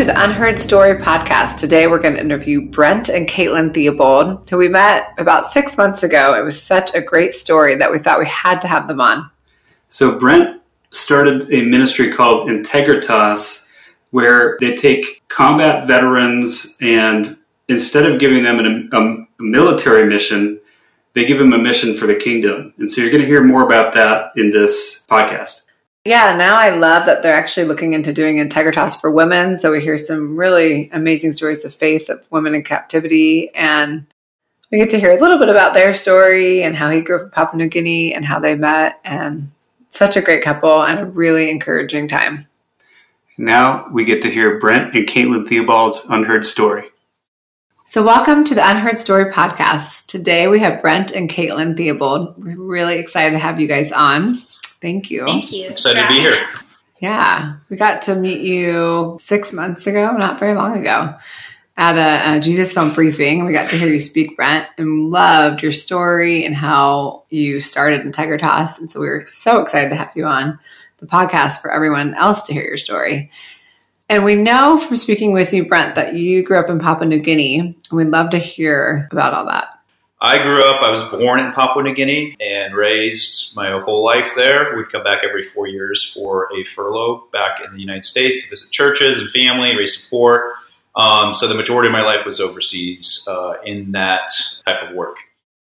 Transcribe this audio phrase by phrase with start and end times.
[0.00, 1.58] to the Unheard Story podcast.
[1.58, 6.02] Today we're going to interview Brent and Caitlin Theobald, who we met about six months
[6.02, 6.32] ago.
[6.32, 9.28] It was such a great story that we thought we had to have them on.
[9.90, 13.68] So, Brent started a ministry called Integritas,
[14.10, 17.36] where they take combat veterans and
[17.68, 20.58] instead of giving them an, a, military mission,
[21.12, 22.72] they give them a mission for the kingdom.
[22.78, 25.69] And so, you're going to hear more about that in this podcast.
[26.04, 29.58] Yeah, now I love that they're actually looking into doing Integritas for women.
[29.58, 33.54] So we hear some really amazing stories of faith of women in captivity.
[33.54, 34.06] And
[34.72, 37.22] we get to hear a little bit about their story and how he grew up
[37.24, 38.98] in Papua New Guinea and how they met.
[39.04, 39.50] And
[39.90, 42.46] such a great couple and a really encouraging time.
[43.36, 46.84] Now we get to hear Brent and Caitlin Theobald's Unheard Story.
[47.84, 50.06] So, welcome to the Unheard Story podcast.
[50.06, 52.34] Today we have Brent and Caitlin Theobald.
[52.38, 54.40] We're really excited to have you guys on.
[54.80, 55.24] Thank you.
[55.24, 55.68] Thank you.
[55.68, 56.46] Excited to be here.
[57.00, 61.14] Yeah, we got to meet you six months ago, not very long ago,
[61.78, 63.46] at a, a, Jesus Film briefing.
[63.46, 68.02] We got to hear you speak, Brent, and loved your story and how you started
[68.02, 68.78] Integritas.
[68.78, 70.58] And so we were so excited to have you on
[70.98, 73.30] the podcast for everyone else to hear your story.
[74.10, 77.20] And we know from speaking with you, Brent, that you grew up in Papua New
[77.20, 77.60] Guinea.
[77.60, 79.68] And we'd love to hear about all that.
[80.22, 84.34] I grew up, I was born in Papua New Guinea and raised my whole life
[84.36, 84.76] there.
[84.76, 88.50] We'd come back every four years for a furlough back in the United States to
[88.50, 90.56] visit churches and family, raise support.
[90.94, 94.28] Um, so the majority of my life was overseas uh, in that
[94.66, 95.16] type of work.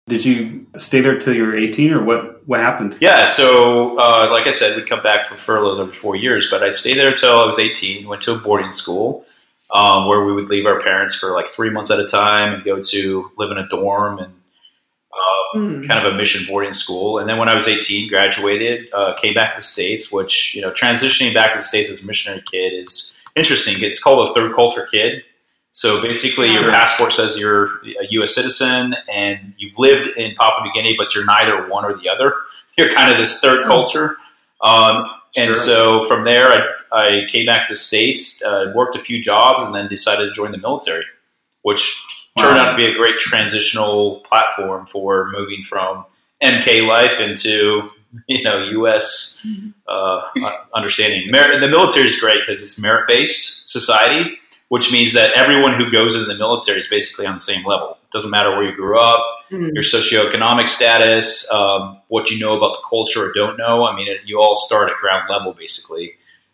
[0.07, 2.97] Did you stay there till you were 18 or what, what happened?
[3.01, 6.61] Yeah, so uh, like I said, we'd come back for furloughs every four years, but
[6.61, 9.24] I stayed there until I was 18, went to a boarding school
[9.71, 12.63] um, where we would leave our parents for like three months at a time and
[12.63, 14.33] go to live in a dorm and
[15.13, 15.87] uh, mm.
[15.87, 17.19] kind of a mission boarding school.
[17.19, 20.61] And then when I was 18, graduated, uh, came back to the States, which, you
[20.61, 23.81] know, transitioning back to the States as a missionary kid is interesting.
[23.81, 25.23] It's called a third culture kid.
[25.71, 28.33] So basically, your passport says you're a U.S.
[28.33, 32.33] citizen and you've lived in Papua New Guinea, but you're neither one or the other.
[32.77, 33.67] You're kind of this third hmm.
[33.67, 34.17] culture.
[34.61, 35.55] Um, and sure.
[35.55, 39.63] so from there, I, I, came back to the States, uh, worked a few jobs,
[39.63, 41.05] and then decided to join the military,
[41.63, 42.01] which
[42.37, 46.05] turned out to be a great transitional platform for moving from
[46.41, 47.89] MK life into
[48.27, 49.45] you know U.S.
[49.45, 49.69] Mm-hmm.
[49.87, 51.29] Uh, understanding.
[51.29, 54.37] Merit, the military is great because it's merit based society,
[54.69, 57.97] which means that everyone who goes into the military is basically on the same level.
[58.03, 59.21] It doesn't matter where you grew up,
[59.51, 59.69] mm-hmm.
[59.73, 63.85] your socioeconomic status, um, what you know about the culture or don't know.
[63.85, 66.13] I mean, it, you all start at ground level basically.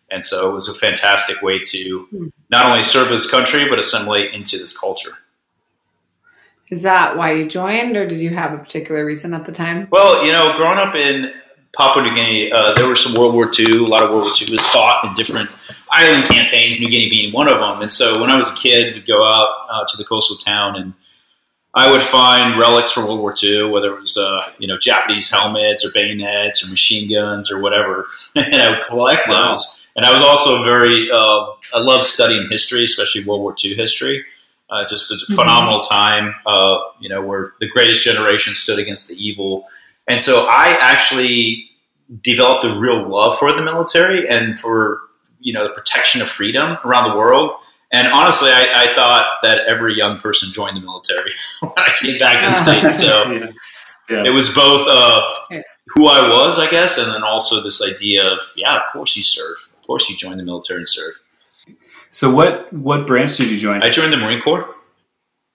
[0.09, 2.27] And so it was a fantastic way to hmm.
[2.49, 5.13] not only serve this country, but assimilate into this culture.
[6.69, 9.87] Is that why you joined, or did you have a particular reason at the time?
[9.91, 11.33] Well, you know, growing up in
[11.77, 13.83] Papua New Guinea, uh, there was some World War II.
[13.83, 15.49] A lot of World War II was fought in different
[15.89, 17.81] island campaigns, New Guinea being one of them.
[17.81, 20.77] And so when I was a kid, we'd go out uh, to the coastal town
[20.77, 20.93] and
[21.73, 25.29] I would find relics from World War II, whether it was uh, you know Japanese
[25.29, 28.05] helmets or bayonets or machine guns or whatever,
[28.35, 29.85] and I would collect those.
[29.95, 34.23] And I was also very uh, I love studying history, especially World War II history.
[34.69, 35.35] Uh, just a mm-hmm.
[35.35, 39.65] phenomenal time, uh, you know, where the greatest generation stood against the evil.
[40.07, 41.69] And so I actually
[42.21, 45.01] developed a real love for the military and for,
[45.41, 47.51] you know, the protection of freedom around the world.
[47.93, 52.19] And honestly, I, I thought that every young person joined the military when I came
[52.19, 52.91] back in state.
[52.91, 53.51] So yeah.
[54.09, 54.23] Yeah.
[54.25, 58.41] it was both uh, who I was, I guess, and then also this idea of,
[58.55, 59.57] yeah, of course you serve.
[59.79, 61.13] Of course you join the military and serve.
[62.11, 63.83] So what what branch did you join?
[63.83, 64.67] I joined the Marine Corps.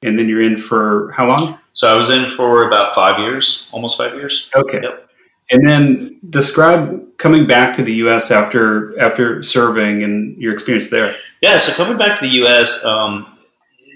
[0.02, 1.58] And then you're in for how long?
[1.72, 4.48] So I was in for about five years, almost five years.
[4.54, 4.80] Okay.
[4.82, 5.08] Yep.
[5.50, 8.30] And then describe coming back to the U.S.
[8.30, 11.14] after after serving and your experience there.
[11.40, 13.38] Yeah, so coming back to the U.S., um,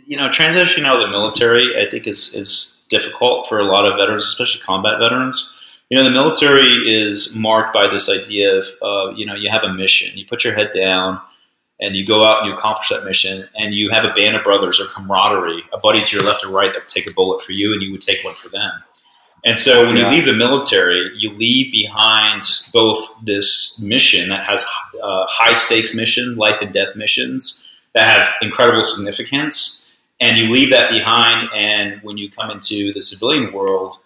[0.07, 3.85] you know, transitioning out of the military, I think is is difficult for a lot
[3.85, 5.57] of veterans, especially combat veterans.
[5.89, 9.65] You know, the military is marked by this idea of, uh, you know, you have
[9.65, 11.21] a mission, you put your head down,
[11.81, 14.45] and you go out and you accomplish that mission and you have a band of
[14.45, 17.43] brothers or camaraderie, a buddy to your left or right that would take a bullet
[17.43, 18.71] for you and you would take one for them.
[19.45, 20.11] And so when yeah.
[20.11, 22.43] you leave the military, you leave behind
[22.73, 24.65] both this mission that has
[25.03, 30.71] uh, high stakes mission, life and death missions that have incredible significance, and you leave
[30.71, 31.49] that behind.
[31.55, 33.97] And when you come into the civilian world,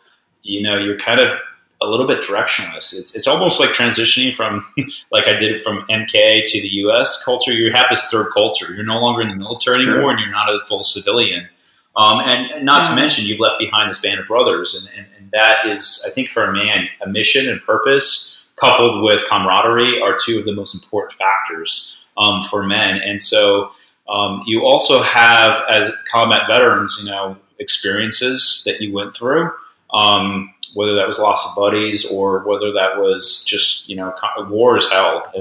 [0.43, 1.39] you know you're kind of
[1.83, 2.95] a little bit directionless.
[2.95, 4.65] It's it's almost like transitioning from
[5.11, 7.25] like I did it from MK to the U.S.
[7.25, 7.53] culture.
[7.53, 8.73] You have this third culture.
[8.75, 11.49] You're no longer in the military anymore, and you're not a full civilian.
[11.97, 15.14] Um, and, and, not to mention, you've left behind this band of brothers, and, and
[15.35, 20.17] that is, I think, for a man, a mission and purpose coupled with camaraderie are
[20.17, 22.97] two of the most important factors um, for men.
[22.99, 23.71] And so,
[24.07, 29.51] Um, you also have, as combat veterans, you know, experiences that you went through.
[29.95, 34.13] Um, whether that was loss of buddies or whether that was just you know
[34.49, 35.23] war is hell.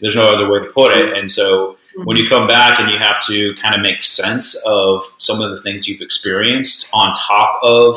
[0.00, 1.16] There's no other way to put it.
[1.16, 5.02] And so when you come back and you have to kind of make sense of
[5.18, 7.96] some of the things you've experienced on top of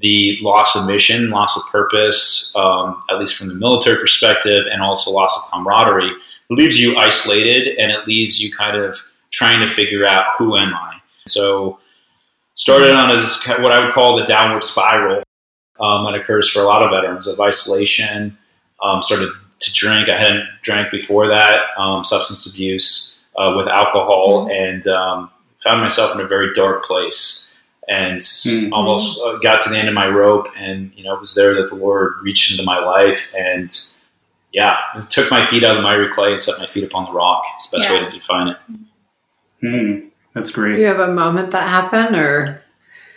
[0.00, 4.82] the loss of mission, loss of purpose, um, at least from the military perspective, and
[4.82, 6.12] also loss of camaraderie,
[6.48, 8.96] leaves you isolated and it leaves you kind of
[9.30, 11.00] trying to figure out who am I.
[11.26, 11.78] So
[12.54, 13.08] started on
[13.62, 15.22] what I would call the downward spiral
[15.78, 18.36] um, that occurs for a lot of veterans of isolation.
[18.82, 19.30] Um, started
[19.60, 20.08] to drink.
[20.08, 21.60] I hadn't drank before that.
[21.76, 24.50] Um, substance abuse uh, with alcohol, mm-hmm.
[24.50, 27.49] and um, found myself in a very dark place.
[27.90, 28.72] And mm-hmm.
[28.72, 31.54] almost uh, got to the end of my rope, and you know it was there
[31.56, 33.68] that the Lord reached into my life, and
[34.52, 34.78] yeah,
[35.08, 37.42] took my feet out of the miry clay and set my feet upon the rock.
[37.54, 37.98] It's the best yeah.
[37.98, 38.56] way to define it.
[39.62, 40.76] Mm, that's great.
[40.76, 42.62] Do you have a moment that happened, or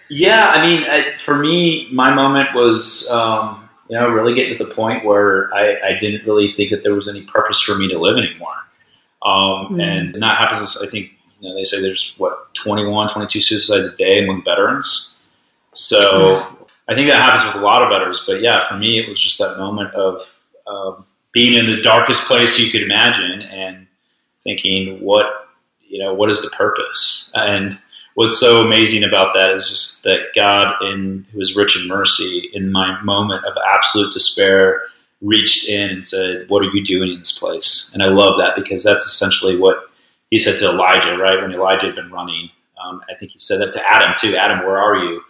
[0.09, 4.63] yeah, I mean, I, for me, my moment was, um, you know, really getting to
[4.63, 7.87] the point where I, I, didn't really think that there was any purpose for me
[7.89, 8.53] to live anymore.
[9.23, 9.79] Um, mm-hmm.
[9.79, 11.11] And that happens, I think,
[11.43, 15.25] you know, they say there's what, 21, 22 suicides a day among veterans.
[15.73, 16.63] So mm-hmm.
[16.87, 18.23] I think that happens with a lot of veterans.
[18.25, 22.27] But yeah, for me, it was just that moment of um, being in the darkest
[22.27, 23.87] place you could imagine and
[24.43, 25.49] thinking, what,
[25.85, 27.31] you know, what is the purpose?
[27.35, 27.77] And,
[28.15, 32.49] what's so amazing about that is just that God, in who is rich in mercy,
[32.53, 34.83] in my moment of absolute despair,
[35.21, 38.55] reached in and said, "What are you doing in this place?" And I love that
[38.55, 39.89] because that's essentially what
[40.33, 41.39] he said to Elijah, right?
[41.39, 42.49] When Elijah had been running,
[42.83, 44.35] um, I think he said that to Adam too.
[44.35, 45.21] Adam, where are you?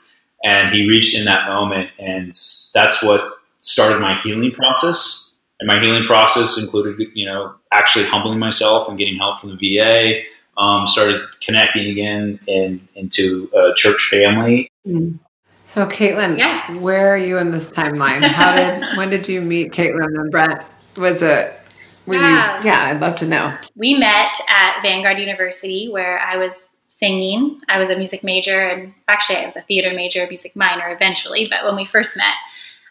[0.45, 2.31] And he reached in that moment, and
[2.73, 5.37] that's what started my healing process.
[5.59, 9.77] And my healing process included, you know, actually humbling myself and getting help from the
[9.77, 10.21] VA,
[10.57, 14.69] um, started connecting again in, into a church family.
[14.87, 15.19] Mm.
[15.65, 16.77] So, Caitlin, yeah.
[16.77, 18.21] where are you in this timeline?
[18.21, 20.61] How did when did you meet Caitlin and Brent?
[20.95, 21.59] Was it?
[22.07, 22.59] Yeah.
[22.59, 23.55] You, yeah, I'd love to know.
[23.75, 26.53] We met at Vanguard University, where I was
[26.87, 27.61] singing.
[27.69, 31.47] I was a music major, and actually, I was a theater major, music minor eventually.
[31.49, 32.33] But when we first met,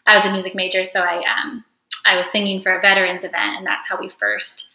[0.05, 1.63] I was a music major, so I um,
[2.05, 4.69] I was singing for a veterans event, and that's how we first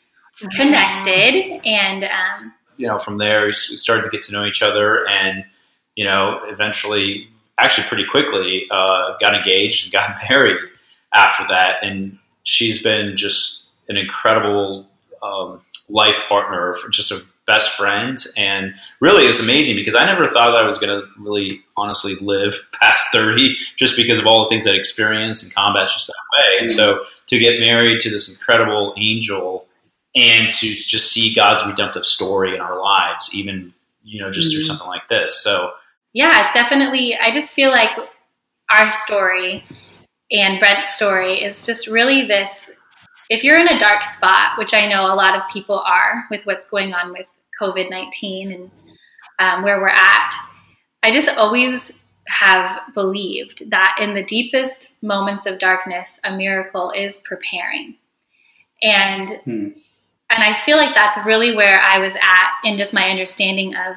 [0.56, 1.60] connected.
[1.64, 5.44] And um, you know, from there, we started to get to know each other, and
[5.94, 10.58] you know, eventually, actually, pretty quickly, uh, got engaged and got married
[11.12, 11.82] after that.
[11.82, 13.57] And she's been just
[13.88, 14.88] an incredible
[15.22, 20.52] um, life partner, just a best friend, and really, it's amazing because I never thought
[20.52, 24.48] that I was going to really, honestly, live past thirty, just because of all the
[24.48, 26.60] things I'd experienced, and combat's just that way.
[26.60, 29.66] And so, to get married to this incredible angel
[30.14, 34.56] and to just see God's redemptive story in our lives, even you know just mm-hmm.
[34.56, 35.42] through something like this.
[35.42, 35.72] So
[36.12, 37.16] yeah, definitely.
[37.16, 37.90] I just feel like
[38.70, 39.64] our story
[40.30, 42.70] and Brent's story is just really this.
[43.30, 46.46] If you're in a dark spot, which I know a lot of people are with
[46.46, 47.26] what's going on with
[47.60, 48.70] COVID nineteen and
[49.38, 50.34] um, where we're at,
[51.02, 51.92] I just always
[52.26, 57.96] have believed that in the deepest moments of darkness, a miracle is preparing.
[58.82, 59.68] And hmm
[60.30, 63.96] and I feel like that's really where I was at in just my understanding of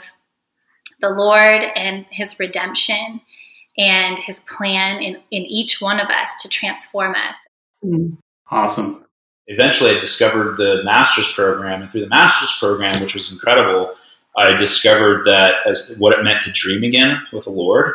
[1.01, 3.19] the Lord and his redemption
[3.77, 7.35] and his plan in, in each one of us to transform us.
[7.81, 8.13] Hmm.
[8.49, 9.05] Awesome.
[9.47, 13.95] Eventually, I discovered the master's program, and through the master's program, which was incredible,
[14.37, 17.93] I discovered that as what it meant to dream again with the Lord,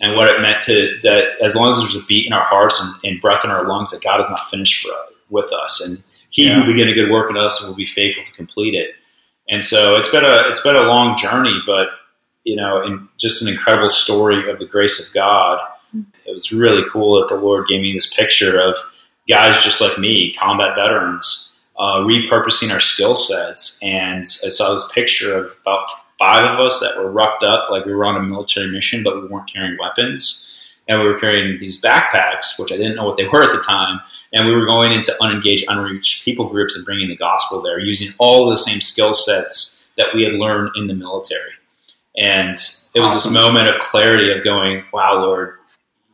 [0.00, 2.80] and what it meant to that as long as there's a beat in our hearts
[2.80, 4.92] and, and breath in our lungs, that God is not finished for,
[5.30, 6.54] with us, and he yeah.
[6.54, 8.90] who began a good work in us will be faithful to complete it.
[9.48, 11.88] And so it's been a it's been a long journey, but
[12.44, 15.58] you know, and just an incredible story of the grace of God.
[15.90, 16.02] Hmm.
[16.26, 18.76] It was really cool that the Lord gave me this picture of
[19.28, 23.78] guys just like me, combat veterans, uh, repurposing our skill sets.
[23.82, 27.84] And I saw this picture of about five of us that were rucked up like
[27.84, 30.48] we were on a military mission, but we weren't carrying weapons
[30.88, 33.60] and we were carrying these backpacks, which I didn't know what they were at the
[33.60, 34.00] time,
[34.32, 38.12] and we were going into unengaged, unreached people groups and bringing the gospel there, using
[38.18, 41.52] all the same skill sets that we had learned in the military.
[42.16, 42.50] And
[42.94, 43.32] it was awesome.
[43.32, 45.57] this moment of clarity of going, "Wow, Lord,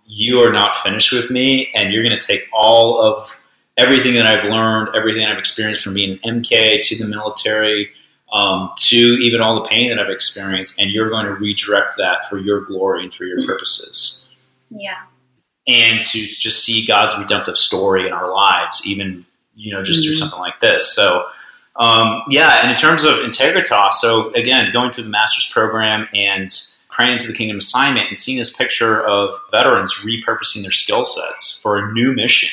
[0.07, 3.41] you are not finished with me, and you're going to take all of
[3.77, 7.91] everything that I've learned, everything I've experienced from being an MK to the military."
[8.33, 12.25] Um, to even all the pain that I've experienced, and you're going to redirect that
[12.25, 14.29] for your glory and for your purposes.
[14.71, 15.03] Yeah.
[15.69, 20.09] And to just see God's redemptive story in our lives, even, you know, just mm-hmm.
[20.09, 20.93] through something like this.
[20.93, 21.27] So
[21.77, 26.49] Um, yeah, and in terms of Integritas, so again, going through the master's program and
[26.95, 31.61] praying to the kingdom assignment and seeing this picture of veterans repurposing their skill sets
[31.61, 32.51] for a new mission.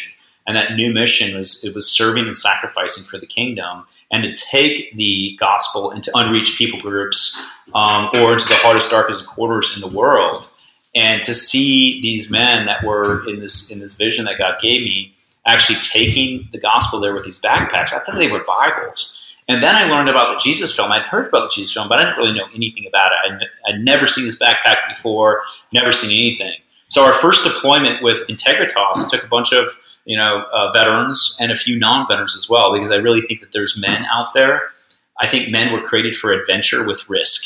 [0.47, 4.33] And that new mission was it was serving and sacrificing for the kingdom, and to
[4.33, 7.39] take the gospel into unreached people groups
[7.75, 10.49] um, or into the hardest, darkest quarters in the world,
[10.95, 14.81] and to see these men that were in this in this vision that God gave
[14.81, 15.13] me
[15.45, 17.93] actually taking the gospel there with these backpacks.
[17.93, 19.20] I thought they were Bibles.
[19.47, 20.91] And then I learned about the Jesus film.
[20.91, 23.17] I'd heard about the Jesus film, but I didn't really know anything about it.
[23.31, 25.41] I'd, I'd never seen this backpack before,
[25.73, 26.53] never seen anything.
[26.87, 29.69] So our first deployment with Integritas took a bunch of
[30.05, 33.51] you know uh, veterans and a few non-veterans as well, because I really think that
[33.51, 34.69] there's men out there.
[35.19, 37.43] I think men were created for adventure with risk.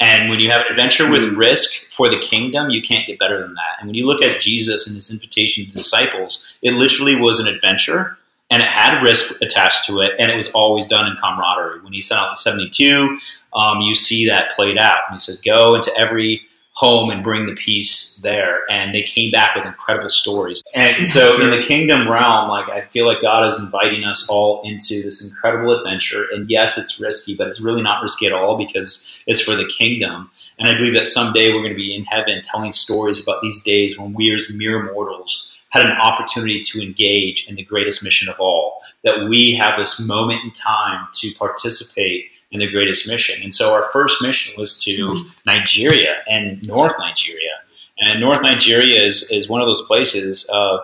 [0.00, 1.38] And when you have an adventure with mm-hmm.
[1.38, 3.78] risk for the kingdom, you can't get better than that.
[3.78, 7.46] And when you look at Jesus and his invitation to disciples, it literally was an
[7.46, 8.18] adventure
[8.52, 11.80] and it had risk attached to it, and it was always done in camaraderie.
[11.80, 13.18] When he sent out the 72,
[13.54, 14.98] um, you see that played out.
[15.08, 16.42] And he said, Go into every
[16.74, 18.60] home and bring the peace there.
[18.70, 20.62] And they came back with incredible stories.
[20.74, 24.60] And so in the kingdom realm, like I feel like God is inviting us all
[24.64, 26.26] into this incredible adventure.
[26.32, 29.66] And yes, it's risky, but it's really not risky at all because it's for the
[29.66, 30.30] kingdom.
[30.58, 33.62] And I believe that someday we're going to be in heaven telling stories about these
[33.62, 38.28] days when we as mere mortals had an opportunity to engage in the greatest mission
[38.28, 38.80] of all.
[39.04, 43.42] That we have this moment in time to participate in the greatest mission.
[43.42, 45.28] And so our first mission was to mm-hmm.
[45.46, 47.50] Nigeria and North Nigeria.
[47.98, 50.78] And North Nigeria is, is one of those places uh,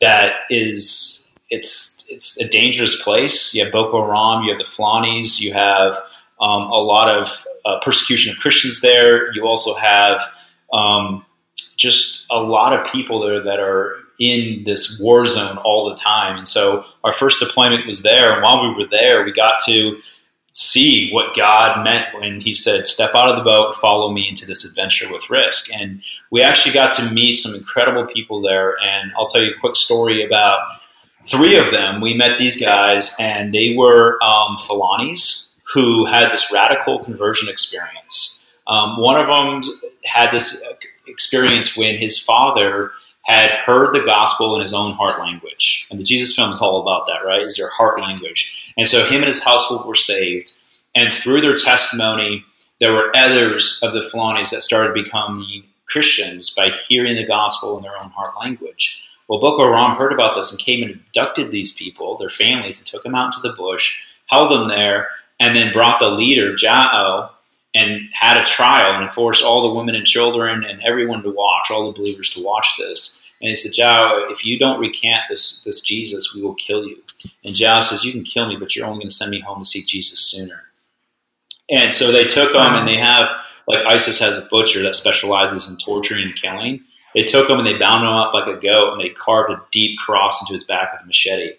[0.00, 3.54] that is it's it's a dangerous place.
[3.54, 5.94] You have Boko Haram, you have the Fulanis, you have
[6.40, 9.32] um, a lot of uh, persecution of Christians there.
[9.34, 10.20] You also have
[10.72, 11.24] um,
[11.76, 16.36] just a lot of people there that are in this war zone all the time.
[16.36, 18.32] And so our first deployment was there.
[18.32, 19.98] And while we were there, we got to
[20.52, 24.46] see what God meant when He said, Step out of the boat, follow me into
[24.46, 25.72] this adventure with risk.
[25.74, 28.76] And we actually got to meet some incredible people there.
[28.82, 30.60] And I'll tell you a quick story about
[31.26, 32.00] three of them.
[32.00, 34.56] We met these guys, and they were um,
[35.72, 38.46] who had this radical conversion experience.
[38.66, 39.62] Um, one of them
[40.04, 40.62] had this
[41.06, 45.86] experience when his father had heard the gospel in his own heart language.
[45.90, 47.42] And the Jesus film is all about that, right?
[47.42, 48.72] Is their heart language.
[48.76, 50.52] And so him and his household were saved.
[50.94, 52.44] And through their testimony,
[52.80, 57.82] there were others of the Fulanis that started becoming Christians by hearing the gospel in
[57.82, 59.04] their own heart language.
[59.28, 62.86] Well, Boko Haram heard about this and came and abducted these people, their families, and
[62.86, 65.08] took them out into the bush, held them there,
[65.38, 67.30] and then brought the leader, Jao,
[67.74, 71.70] and had a trial and forced all the women and children and everyone to watch,
[71.70, 73.20] all the believers to watch this.
[73.40, 77.02] And he said, Jao, if you don't recant this, this Jesus, we will kill you.
[77.44, 79.60] And Jao says, You can kill me, but you're only going to send me home
[79.60, 80.64] to see Jesus sooner.
[81.70, 83.30] And so they took him, and they have,
[83.66, 86.80] like ISIS has a butcher that specializes in torturing and killing.
[87.14, 89.62] They took him and they bound him up like a goat, and they carved a
[89.70, 91.54] deep cross into his back with a machete.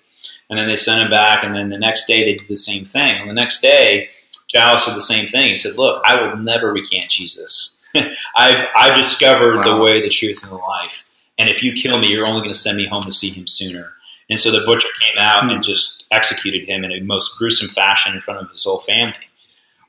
[0.50, 2.86] And then they sent him back, and then the next day they did the same
[2.86, 3.22] thing.
[3.22, 4.10] And the next day,
[4.51, 5.50] Jao said the same thing.
[5.50, 7.79] He said, Look, I will never recant Jesus.
[8.36, 9.63] I've, I've discovered wow.
[9.63, 11.05] the way, the truth, and the life.
[11.38, 13.48] And if you kill me, you're only going to send me home to see him
[13.48, 13.93] sooner.
[14.29, 15.55] And so the butcher came out mm-hmm.
[15.55, 19.15] and just executed him in a most gruesome fashion in front of his whole family.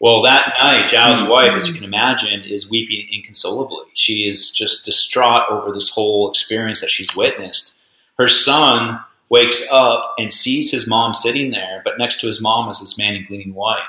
[0.01, 1.31] Well, that night, Jao's mm-hmm.
[1.31, 3.85] wife, as you can imagine, is weeping inconsolably.
[3.95, 7.81] She is just distraught over this whole experience that she's witnessed.
[8.19, 12.69] Her son wakes up and sees his mom sitting there, but next to his mom
[12.69, 13.85] is this man in gleaming white.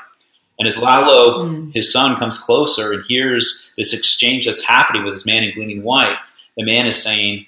[0.59, 1.73] And as Lalo, mm.
[1.73, 5.83] his son, comes closer and hears this exchange that's happening with his man in gleaming
[5.83, 6.17] white,
[6.57, 7.45] the man is saying,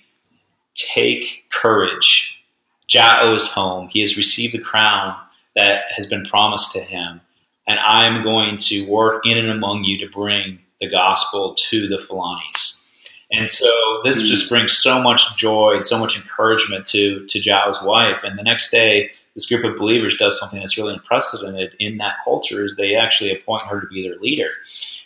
[0.74, 2.44] Take courage.
[2.88, 3.88] Jao is home.
[3.88, 5.16] He has received the crown
[5.56, 7.22] that has been promised to him.
[7.68, 11.98] And I'm going to work in and among you to bring the gospel to the
[11.98, 12.86] Fulanis.
[13.32, 14.26] And so this mm.
[14.26, 18.24] just brings so much joy and so much encouragement to, to Jao's wife.
[18.24, 22.16] And the next day, this group of believers does something that's really unprecedented in that
[22.24, 24.50] culture is they actually appoint her to be their leader.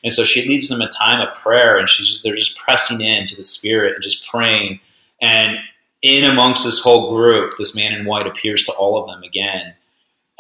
[0.04, 3.36] And so she leads them a time of prayer and she's they're just pressing into
[3.36, 4.80] the spirit and just praying.
[5.20, 5.58] And
[6.02, 9.74] in amongst this whole group, this man in white appears to all of them again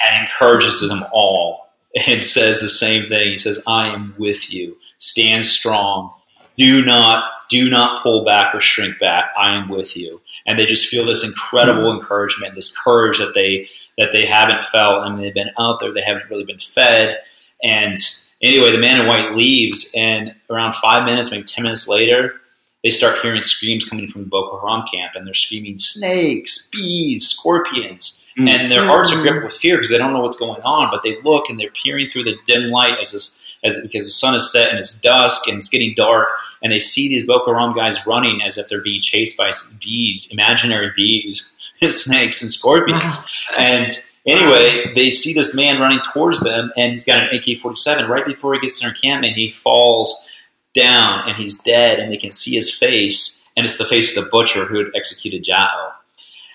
[0.05, 1.69] and encourages them all
[2.07, 3.29] and says the same thing.
[3.31, 4.77] He says, I am with you.
[4.99, 6.13] Stand strong.
[6.59, 9.31] Do not do not pull back or shrink back.
[9.35, 10.21] I am with you.
[10.45, 11.99] And they just feel this incredible mm-hmm.
[11.99, 15.03] encouragement, this courage that they that they haven't felt.
[15.03, 17.17] I mean, they've been out there, they haven't really been fed.
[17.63, 17.97] And
[18.41, 22.35] anyway, the man in white leaves, and around five minutes, maybe ten minutes later,
[22.83, 27.27] they start hearing screams coming from the Boko Haram camp, and they're screaming snakes, bees,
[27.27, 28.49] scorpions, Mm.
[28.49, 30.89] and their hearts are gripped with fear because they don't know what's going on.
[30.91, 34.11] But they look and they're peering through the dim light as this, as because the
[34.11, 36.29] sun is set and it's dusk and it's getting dark,
[36.61, 40.29] and they see these Boko Haram guys running as if they're being chased by bees,
[40.31, 41.57] imaginary bees,
[41.89, 43.17] snakes, and scorpions.
[43.57, 43.91] And
[44.25, 48.09] anyway, they see this man running towards them, and he's got an AK 47.
[48.09, 50.27] Right before he gets to their encampment, he falls
[50.73, 54.23] down and he's dead, and they can see his face, and it's the face of
[54.23, 55.93] the butcher who had executed Jao.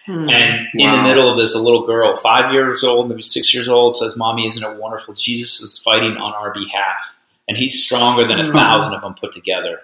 [0.06, 0.28] Hmm.
[0.28, 3.68] And in the middle of this, a little girl, five years old, maybe six years
[3.68, 5.14] old, says, Mommy, isn't it wonderful?
[5.14, 7.16] Jesus is fighting on our behalf,
[7.48, 8.52] and he's stronger than a Mhm.
[8.52, 9.80] thousand of them put together.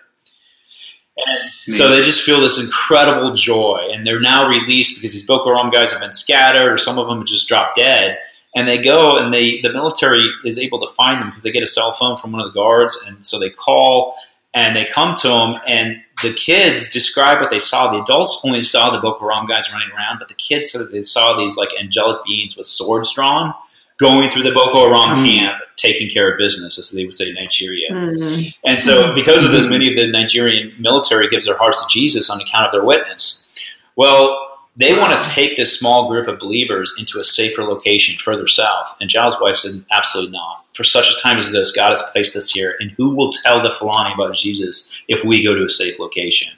[1.27, 5.55] And so they just feel this incredible joy, and they're now released because these Boko
[5.55, 8.19] Haram guys have been scattered, or some of them just dropped dead.
[8.57, 11.62] And they go, and they the military is able to find them because they get
[11.62, 14.17] a cell phone from one of the guards, and so they call
[14.53, 17.91] and they come to them, and the kids describe what they saw.
[17.93, 20.93] The adults only saw the Boko Haram guys running around, but the kids said that
[20.93, 23.55] they saw these like angelic beings with swords drawn
[23.99, 25.25] going through the Boko Haram Hmm.
[25.25, 27.89] camp, taking care of business, as they would say in Nigeria.
[27.93, 28.41] Hmm.
[28.65, 32.31] And so, because of this, many of the Nigerian military gives their hearts to Jesus
[32.31, 33.50] on account of their witness.
[33.97, 34.47] Well,
[34.77, 38.97] they want to take this small group of believers into a safer location further south.
[39.00, 40.60] And Jao's wife said, absolutely not.
[40.75, 43.62] For such a time as this, God has placed us here, and who will tell
[43.62, 46.57] the Fulani about Jesus if we go to a safe location?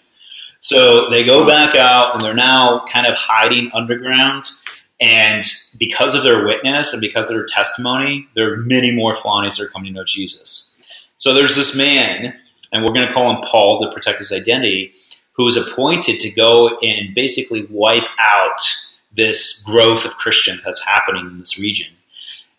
[0.60, 4.44] So they go back out, and they're now kind of hiding underground.
[5.00, 5.42] And
[5.80, 9.64] because of their witness and because of their testimony, there are many more Fulanis that
[9.64, 10.76] are coming to know Jesus.
[11.16, 12.38] So there's this man,
[12.72, 14.92] and we're going to call him Paul to protect his identity,
[15.32, 18.60] who is appointed to go and basically wipe out
[19.16, 21.88] this growth of Christians that's happening in this region.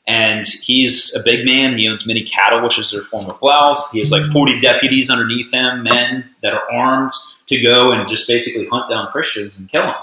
[0.06, 1.78] And he's a big man.
[1.78, 3.90] He owns many cattle, which is their form of wealth.
[3.92, 7.12] He has like 40 deputies underneath him, men that are armed
[7.46, 9.96] to go and just basically hunt down Christians and kill them.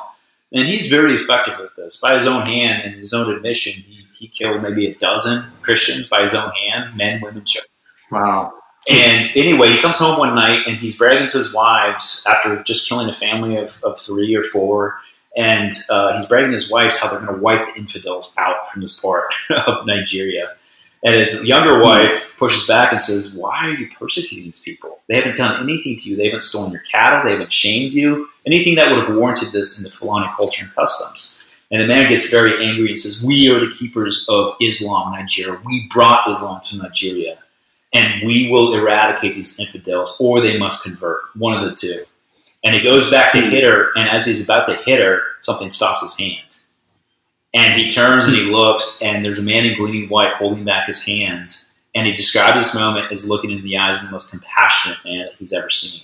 [0.53, 2.01] And he's very effective with this.
[2.01, 6.07] By his own hand and his own admission, he, he killed maybe a dozen Christians
[6.07, 7.71] by his own hand, men, women, children.
[8.11, 8.55] Wow.
[8.89, 12.89] And anyway, he comes home one night and he's bragging to his wives after just
[12.89, 14.99] killing a family of, of three or four.
[15.37, 18.69] And uh, he's bragging to his wives how they're going to wipe the infidels out
[18.69, 20.57] from this part of Nigeria.
[21.05, 24.99] And his younger wife pushes back and says, Why are you persecuting these people?
[25.09, 26.17] They haven't done anything to you.
[26.17, 27.25] They haven't stolen your cattle.
[27.25, 28.29] They haven't shamed you.
[28.47, 31.47] Anything that would have warranted this in the Fulani culture and customs.
[31.71, 35.59] And the man gets very angry and says, We are the keepers of Islam Nigeria.
[35.65, 37.39] We brought Islam to Nigeria
[37.93, 41.21] and we will eradicate these infidels, or they must convert.
[41.35, 42.05] One of the two.
[42.63, 43.51] And he goes back to hmm.
[43.51, 46.59] hit her, and as he's about to hit her, something stops his hand.
[47.53, 48.53] And he turns and he hmm.
[48.53, 51.73] looks, and there's a man in gleaming white holding back his hands.
[51.95, 55.27] And he describes this moment as looking into the eyes of the most compassionate man
[55.27, 56.03] that he's ever seen.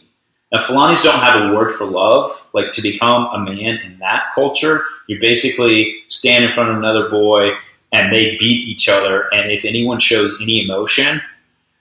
[0.52, 2.46] Now, Fulanis don't have a word for love.
[2.52, 7.08] Like to become a man in that culture, you basically stand in front of another
[7.08, 7.50] boy
[7.92, 9.32] and they beat each other.
[9.32, 11.20] And if anyone shows any emotion,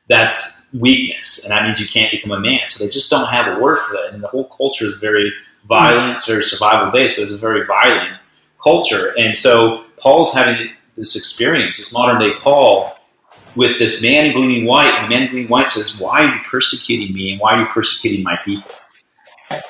[0.08, 2.68] that's weakness, and that means you can't become a man.
[2.68, 4.14] So they just don't have a word for that.
[4.14, 5.32] And the whole culture is very
[5.66, 8.20] violent, very survival based, but it's a very violent
[8.62, 9.14] culture.
[9.18, 12.96] And so Paul's having this experience, this modern day Paul,
[13.56, 16.36] with this man in gleaming white, and the man in gleaming white says, Why are
[16.36, 18.72] you persecuting me, and why are you persecuting my people?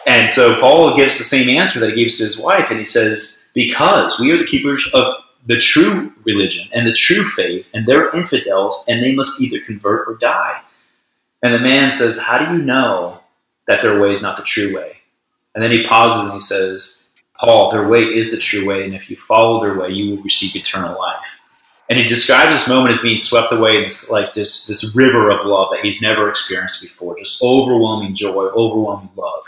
[0.08, 2.86] And so Paul gives the same answer that he gives to his wife, and he
[2.86, 7.86] says, Because we are the keepers of the true religion and the true faith, and
[7.86, 10.62] they're infidels, and they must either convert or die.
[11.44, 13.20] And the man says, How do you know
[13.68, 14.98] that their way is not the true way?
[15.54, 17.08] And then he pauses and he says,
[17.40, 20.24] Paul, their way is the true way, and if you follow their way, you will
[20.24, 21.26] receive eternal life.
[21.90, 25.30] And he describes this moment as being swept away in this like this this river
[25.30, 29.44] of love that he's never experienced before, just overwhelming joy, overwhelming love.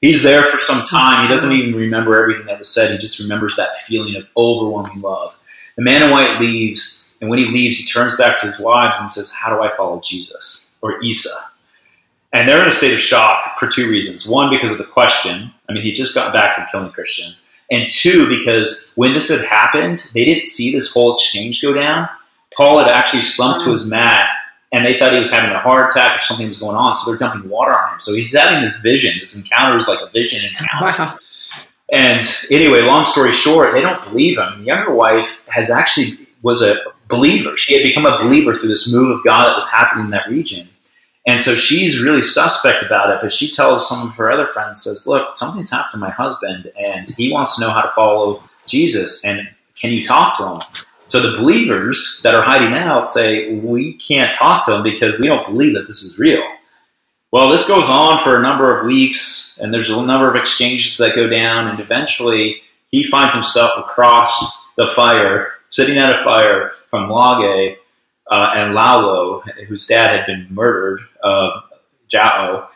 [0.00, 1.22] He's there for some time.
[1.22, 2.92] He doesn't even remember everything that was said.
[2.92, 5.36] He just remembers that feeling of overwhelming love.
[5.76, 8.96] The man in white leaves, and when he leaves, he turns back to his wives
[8.98, 11.30] and says, How do I follow Jesus or Isa?
[12.32, 14.28] And they're in a state of shock for two reasons.
[14.28, 15.52] One, because of the question.
[15.68, 17.48] I mean, he just got back from killing Christians.
[17.70, 22.08] And two, because when this had happened, they didn't see this whole exchange go down.
[22.56, 24.28] Paul had actually slumped to his mat
[24.72, 26.94] and they thought he was having a heart attack or something was going on.
[26.94, 28.00] So they're dumping water on him.
[28.00, 29.18] So he's having this vision.
[29.18, 30.96] This encounter is like a vision encounter.
[31.04, 31.18] Wow.
[31.92, 34.58] And anyway, long story short, they don't believe him.
[34.58, 36.76] The younger wife has actually was a
[37.08, 37.56] believer.
[37.56, 40.28] She had become a believer through this move of God that was happening in that
[40.28, 40.68] region.
[41.26, 44.82] And so she's really suspect about it, but she tells some of her other friends,
[44.82, 48.42] says, Look, something's happened to my husband, and he wants to know how to follow
[48.66, 49.24] Jesus.
[49.24, 49.48] And
[49.80, 50.60] can you talk to him?
[51.08, 55.26] So the believers that are hiding out say, We can't talk to him because we
[55.26, 56.44] don't believe that this is real.
[57.36, 60.96] Well, this goes on for a number of weeks, and there's a number of exchanges
[60.96, 66.72] that go down, and eventually he finds himself across the fire, sitting at a fire
[66.88, 67.76] from Lage
[68.30, 71.60] uh, and Lalo, whose dad had been murdered, uh,
[72.08, 72.70] Jao,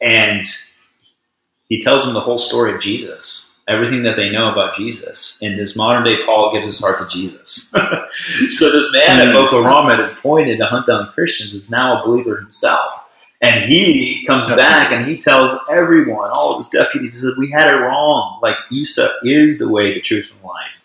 [0.00, 0.42] and
[1.68, 5.40] he tells him the whole story of Jesus, everything that they know about Jesus.
[5.42, 7.70] And this modern day Paul gives his heart to Jesus.
[8.50, 12.04] so this man at Boko Haram had appointed to hunt down Christians is now a
[12.04, 13.01] believer himself.
[13.42, 17.50] And he comes back and he tells everyone, all of his deputies, he said, We
[17.50, 18.38] had it wrong.
[18.40, 20.80] Like Isa is the way, the truth, and life.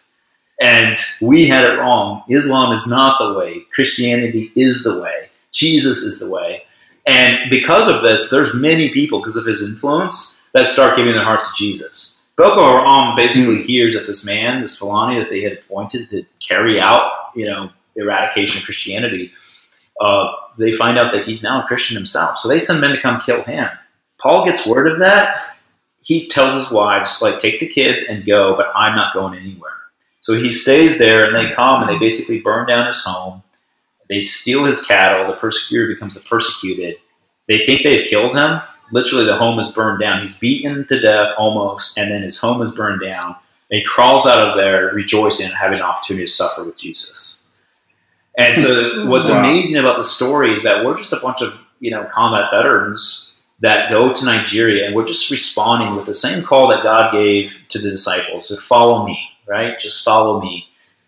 [0.60, 2.24] And we had it wrong.
[2.30, 3.62] Islam is not the way.
[3.74, 5.30] Christianity is the way.
[5.52, 6.64] Jesus is the way.
[7.06, 11.24] And because of this, there's many people, because of his influence, that start giving their
[11.24, 12.24] hearts to Jesus.
[12.38, 13.68] Boko Haram basically hmm.
[13.68, 17.70] hears that this man, this Fulani that they had appointed to carry out, you know,
[17.96, 19.32] eradication of Christianity,
[20.02, 22.38] uh, they find out that he's now a Christian himself.
[22.40, 23.70] So they send men to come kill him.
[24.20, 25.58] Paul gets word of that.
[26.02, 29.74] He tells his wives, like, take the kids and go, but I'm not going anywhere.
[30.22, 33.44] So he stays there, and they come and they basically burn down his home.
[34.10, 35.26] They steal his cattle.
[35.28, 36.96] The persecutor becomes the persecuted.
[37.48, 38.62] They think they've killed him.
[38.92, 40.22] Literally, the home is burned down.
[40.22, 43.36] He's beaten to death almost, and then his home is burned down.
[43.70, 47.37] And he crawls out of there rejoicing and having an opportunity to suffer with Jesus.
[48.38, 49.40] And so, what's Wow.
[49.40, 53.40] amazing about the story is that we're just a bunch of you know combat veterans
[53.60, 57.58] that go to Nigeria, and we're just responding with the same call that God gave
[57.70, 59.78] to the disciples: to follow me, right?
[59.80, 60.68] Just follow me.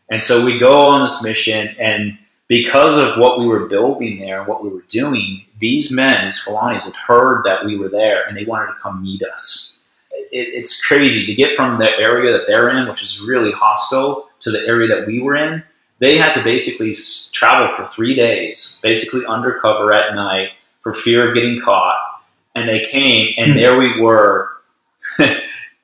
[0.10, 4.40] And so we go on this mission, and because of what we were building there
[4.40, 8.24] and what we were doing, these men, these Fulanis, had heard that we were there,
[8.28, 9.84] and they wanted to come meet us.
[10.12, 14.30] It, it's crazy to get from the area that they're in, which is really hostile,
[14.40, 15.64] to the area that we were in.
[16.00, 16.94] They had to basically
[17.34, 20.50] travel for three days, basically undercover at night
[20.82, 21.98] for fear of getting caught.
[22.56, 23.58] And they came, and Hmm.
[23.58, 24.50] there we were,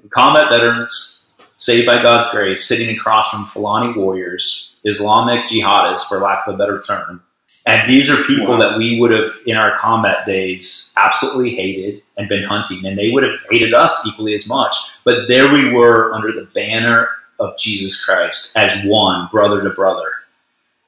[0.09, 6.47] combat veterans, saved by God's grace, sitting across from Fulani warriors, Islamic jihadists, for lack
[6.47, 7.21] of a better term.
[7.65, 8.59] And these are people Wow.
[8.59, 12.85] that we would have, in our combat days, absolutely hated and been hunting.
[12.85, 14.75] And they would have hated us equally as much.
[15.03, 20.11] But there we were under the banner of Jesus Christ as one, brother to brother.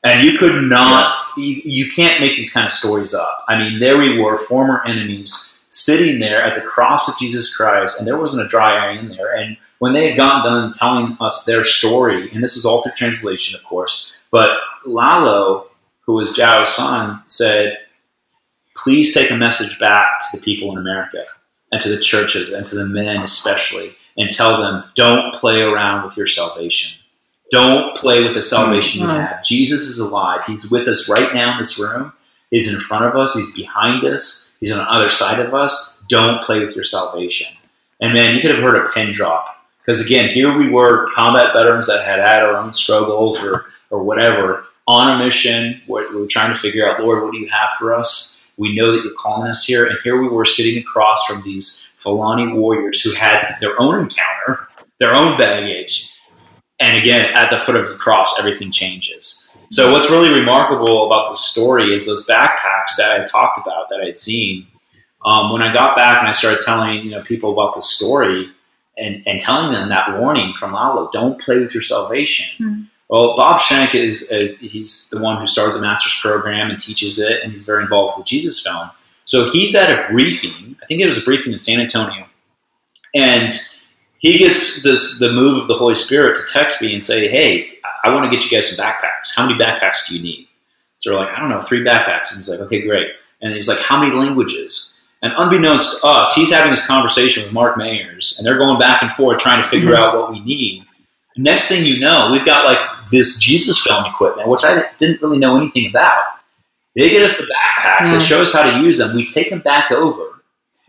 [0.03, 3.43] And you could not, you, you can't make these kind of stories up.
[3.47, 7.99] I mean, there we were, former enemies, sitting there at the cross of Jesus Christ,
[7.99, 9.35] and there wasn't a dry eye in there.
[9.35, 12.93] And when they had gotten done telling us their story, and this is all through
[12.93, 15.67] translation, of course, but Lalo,
[16.01, 17.79] who was Jao's son, said,
[18.75, 21.23] Please take a message back to the people in America
[21.71, 26.03] and to the churches and to the men especially, and tell them, don't play around
[26.03, 26.97] with your salvation.
[27.51, 29.27] Don't play with the salvation you Mm.
[29.27, 29.43] have.
[29.43, 30.43] Jesus is alive.
[30.45, 32.11] He's with us right now in this room.
[32.51, 33.33] He's in front of us.
[33.33, 34.55] He's behind us.
[34.59, 36.03] He's on the other side of us.
[36.09, 37.55] Don't play with your salvation.
[38.01, 39.53] And man, you could have heard a pin drop.
[39.85, 44.03] Because again, here we were, combat veterans that had had our own struggles or, or
[44.03, 45.81] whatever, on a mission.
[45.87, 48.45] We're, we were trying to figure out, Lord, what do you have for us?
[48.57, 49.85] We know that you're calling us here.
[49.85, 54.65] And here we were sitting across from these Fulani warriors who had their own encounter,
[54.97, 56.09] their own baggage.
[56.79, 59.43] And again, at the foot of the cross, everything changes.
[59.71, 63.99] So, what's really remarkable about the story is those backpacks that I talked about, that
[63.99, 64.67] I'd seen.
[65.25, 68.49] Um, when I got back and I started telling you know people about the story
[68.97, 72.47] and, and telling them that warning from Lalo, don't play with your salvation.
[72.57, 72.81] Hmm.
[73.09, 77.19] Well, Bob Shank is a, he's the one who started the master's program and teaches
[77.19, 78.89] it, and he's very involved with the Jesus film.
[79.27, 80.77] So he's at a briefing.
[80.81, 82.25] I think it was a briefing in San Antonio,
[83.13, 83.49] and
[84.19, 87.69] he gets this the move of the Holy Spirit to text me and say, "Hey,
[88.03, 89.35] I want to get you guys some backpacks.
[89.35, 90.47] How many backpacks do you need?"
[90.99, 93.09] So we're like, "I don't know, three backpacks." And he's like, "Okay, great."
[93.41, 97.51] And he's like, "How many languages?" And unbeknownst to us, he's having this conversation with
[97.51, 100.03] Mark Mayers, and they're going back and forth trying to figure mm-hmm.
[100.03, 100.85] out what we need.
[101.35, 102.79] Next thing you know, we've got like
[103.11, 106.23] this Jesus film equipment, which I didn't really know anything about.
[106.97, 108.07] They get us the backpacks.
[108.07, 108.17] Yeah.
[108.17, 109.15] It shows how to use them.
[109.15, 110.23] We take them back over.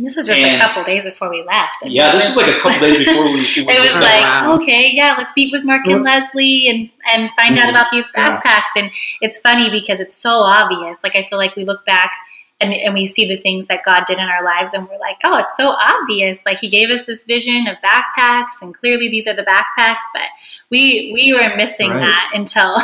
[0.00, 1.82] This was just And- a couple days before we left.
[1.82, 3.40] and Yeah, this was like a couple days before we.
[3.40, 4.54] It was Oh, like, wow.
[4.54, 7.70] okay, yeah, let's meet with Mark and Leslie and and find out Mhm.
[7.70, 8.40] about these Yeah.
[8.40, 8.72] backpacks.
[8.76, 8.90] And
[9.20, 10.96] it's funny because it's so obvious.
[11.02, 12.12] Like I feel like we look back
[12.60, 15.16] and and we see the things that God did in our lives, and we're like,
[15.24, 16.38] oh, it's so obvious.
[16.44, 20.02] Like He gave us this vision of backpacks, and clearly these are the backpacks.
[20.12, 20.24] But
[20.70, 22.00] we we were missing Right.
[22.00, 22.76] that until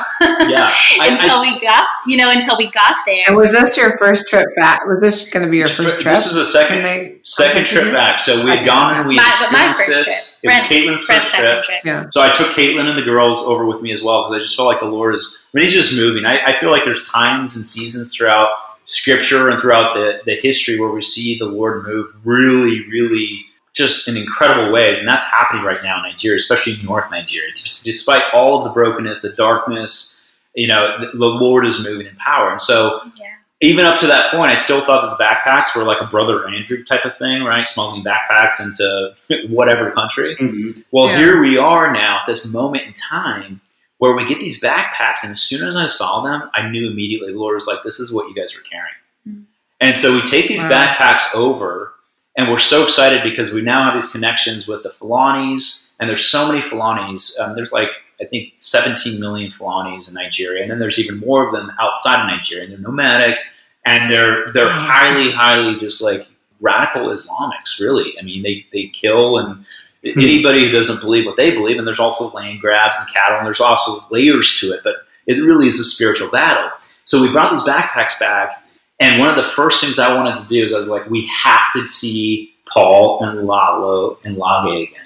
[0.48, 3.24] Yeah, until I- we got you know until we got there.
[3.26, 4.86] And was this your first trip back?
[4.86, 6.14] Was this going to be your first trip?
[6.16, 8.20] This is the second they- second trip back.
[8.20, 8.66] So we had Okay.
[8.66, 10.38] gone and we my, had my experienced first this.
[10.40, 11.62] trip, It was Caitlin's Brent's first trip.
[11.64, 11.80] trip.
[11.84, 12.04] Yeah.
[12.10, 14.56] So I took Caitlin and the girls over with me as well because I just
[14.56, 16.24] felt like the Lord is when He's just moving.
[16.26, 18.48] I, I feel like there's times and seasons throughout
[18.86, 23.44] scripture and throughout the, the history where we see the Lord move really, really
[23.74, 24.98] just in incredible ways.
[24.98, 27.50] And that's happening right now in Nigeria, especially North Nigeria.
[27.54, 32.14] Despite all of the brokenness, the darkness, you know, the, the Lord is moving in
[32.16, 32.52] power.
[32.52, 33.26] And so, Yeah.
[33.60, 36.46] even up to that point, I still thought that the backpacks were like a brother
[36.48, 37.66] Andrew type of thing, right?
[37.66, 39.14] Smuggling backpacks into
[39.48, 40.36] whatever country.
[40.36, 40.84] Mhm.
[40.92, 41.16] Well, Yeah.
[41.18, 43.60] here we are now at this moment in time
[44.04, 47.32] where we get these backpacks, and as soon as I saw them, I knew immediately
[47.32, 48.94] the Lord was like, "This is what you guys are carrying."
[49.26, 49.44] Mm.
[49.80, 50.70] And so we take these Wow.
[50.94, 51.94] backpacks over,
[52.36, 56.26] and we're so excited because we now have these connections with the Fulanis, and there's
[56.26, 57.40] so many Fulanis.
[57.40, 57.88] Um, there's like
[58.20, 62.20] I think 17 million Fulanis in Nigeria, and then there's even more of them outside
[62.20, 62.64] of Nigeria.
[62.64, 63.38] And they're nomadic,
[63.86, 66.26] and they're they're highly, highly just like
[66.60, 67.80] radical Islamics.
[67.80, 69.64] Really, I mean, they they kill and
[70.12, 70.20] Hmm.
[70.20, 73.46] anybody who doesn't believe what they believe, and there's also land grabs and cattle, and
[73.46, 76.70] there's also layers to it, but it really is a spiritual battle.
[77.04, 78.62] So we brought these backpacks back,
[79.00, 81.26] and one of the first things I wanted to do is I was like, we
[81.26, 85.00] have to see Paul and Lalo and Lage again.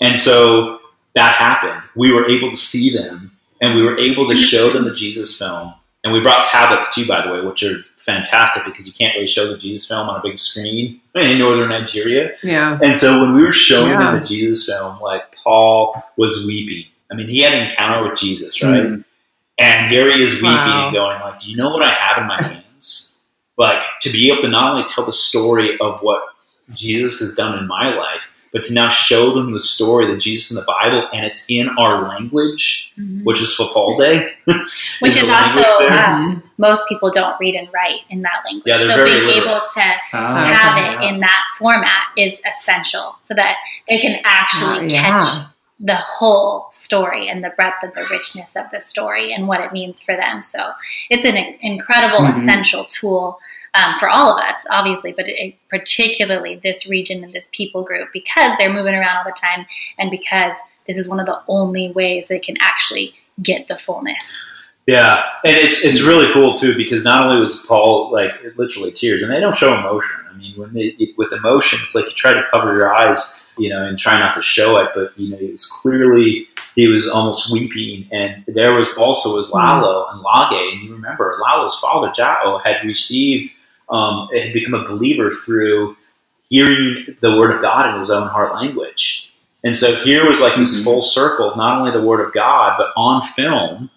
[0.00, 0.80] And so
[1.14, 1.82] that happened.
[1.94, 5.38] We were able to see them, and we were able to show them the Jesus
[5.38, 5.72] film.
[6.04, 9.28] And we brought tablets too, by the way, which are fantastic because you can't really
[9.28, 12.34] show the Jesus film on a big screen in northern Nigeria.
[12.42, 12.78] Yeah.
[12.82, 14.12] And so when we were showing Yeah.
[14.12, 16.84] them the Jesus film, like Paul was weeping.
[17.12, 18.82] I mean, he had an encounter with Jesus, right?
[18.82, 19.04] Mhm.
[19.58, 20.86] And here he is weeping Wow.
[20.86, 23.18] and going, like, do you know what I have in my hands?
[23.58, 26.20] Like to be able to not only tell the story of what
[26.74, 30.50] Jesus has done in my life, but to now show them the story that Jesus
[30.50, 33.22] in the Bible and it's in our language, Mhm.
[33.24, 34.32] which is Fulfulde.
[35.00, 35.90] Which is is also there.
[35.92, 36.42] uh, Mhm.
[36.56, 38.62] most people don't read and write in that language.
[38.66, 39.56] Yeah, so very being literal.
[39.56, 39.82] able to
[40.14, 41.08] Ah, have it yeah.
[41.08, 43.56] in that format is essential so that
[43.88, 45.02] they can actually Uh, yeah.
[45.18, 45.28] catch
[45.78, 49.70] the whole story and the breadth and the richness of the story and what it
[49.74, 50.42] means for them.
[50.42, 50.70] So
[51.10, 52.30] it's an incredible, Mhm.
[52.40, 53.38] essential tool
[53.76, 58.08] um, for all of us, obviously, but it, particularly this region and this people group
[58.12, 59.66] because they're moving around all the time
[59.98, 60.54] and because
[60.86, 64.38] this is one of the only ways they can actually get the fullness.
[64.86, 69.20] Yeah, and it's it's really cool too because not only was Paul like literally tears,
[69.20, 70.14] and they don't show emotion.
[70.32, 73.68] I mean, when they, with emotion, it's like you try to cover your eyes, you
[73.68, 74.90] know, and try not to show it.
[74.94, 79.50] But you know, it was clearly he was almost weeping, and there was also was
[79.50, 83.50] Lalo and Lage, and you remember Lalo's father Jao had received,
[83.88, 85.96] um, had become a believer through
[86.48, 89.32] hearing the word of God in his own heart language.
[89.64, 90.84] And so here was like this Mhm.
[90.84, 93.90] full circle of not only the word of God, but on film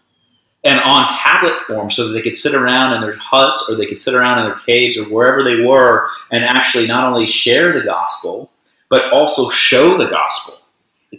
[0.64, 3.86] and on tablet form so that they could sit around in their huts or they
[3.86, 7.72] could sit around in their caves or wherever they were and actually not only share
[7.72, 8.52] the gospel,
[8.90, 10.56] but also show the gospel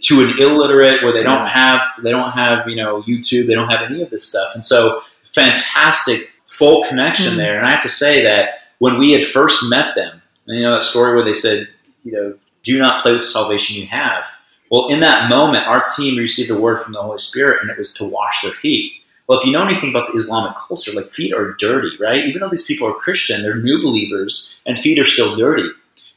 [0.01, 3.69] to an illiterate where they don't have they don't have, you know, YouTube, they don't
[3.69, 4.49] have any of this stuff.
[4.53, 5.01] And so
[5.33, 7.37] fantastic full connection Mm.
[7.37, 7.57] there.
[7.57, 10.73] And I have to say that when we had first met them, and you know
[10.73, 11.67] that story where they said,
[12.03, 14.25] you know, do not play with the salvation you have.
[14.71, 17.77] Well, in that moment, our team received a word from the Holy Spirit, and it
[17.77, 18.91] was to wash their feet.
[19.27, 22.25] Well, if you know anything about the Islamic culture, like feet are dirty, right?
[22.25, 25.69] Even though these people are Christian, they're new believers, and feet are still dirty.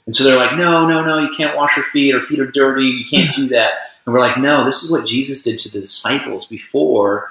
[0.07, 2.51] And so they're like, no, no, no, you can't wash your feet, or feet are
[2.51, 3.73] dirty, you can't do that.
[4.07, 7.31] And we're like, no, this is what Jesus did to the disciples before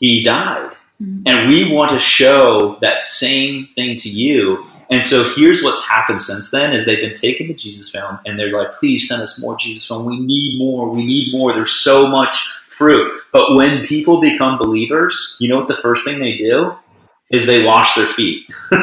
[0.00, 0.72] he died.
[1.02, 1.22] Mhm.
[1.26, 4.66] And we want to show that same thing to you.
[4.90, 8.38] And so here's what's happened since then is they've been taking the Jesus film and
[8.38, 10.06] they're like, please send us more Jesus film.
[10.06, 10.88] We need more.
[10.90, 11.52] We need more.
[11.52, 13.12] There's so much fruit.
[13.32, 16.72] But when people become believers, you know what the first thing they do?
[17.30, 18.46] Is they wash their feet.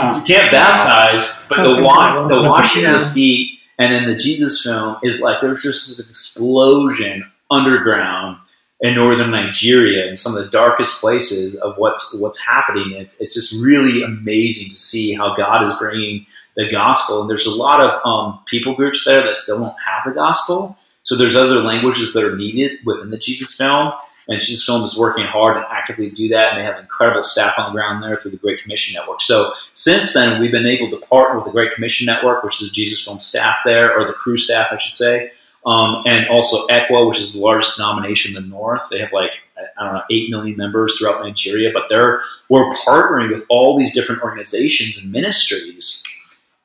[0.00, 4.62] You can't baptize, but the, wa- the washing of the feet and then the Jesus
[4.62, 8.38] film is like there's just this explosion underground
[8.80, 12.92] in northern Nigeria in some of the darkest places of what's what's happening.
[12.92, 17.20] It's, it's just really amazing to see how God is bringing the gospel.
[17.20, 20.76] And there's a lot of um, people groups there that still don't have the gospel.
[21.02, 23.92] So there's other languages that are needed within the Jesus film.
[24.26, 27.58] And Jesus Film is working hard and actively do that, and they have incredible staff
[27.58, 29.20] on the ground there through the Great Commission Network.
[29.20, 32.68] So since then, we've been able to partner with the Great Commission Network, which is
[32.70, 35.30] the Jesus Film staff there, or the crew staff, I should say,
[35.66, 38.82] um, and also ECWA, which is the largest denomination in the North.
[38.90, 39.32] They have like
[39.78, 43.94] I don't know eight million members throughout Nigeria, but they're we're partnering with all these
[43.94, 46.02] different organizations and ministries.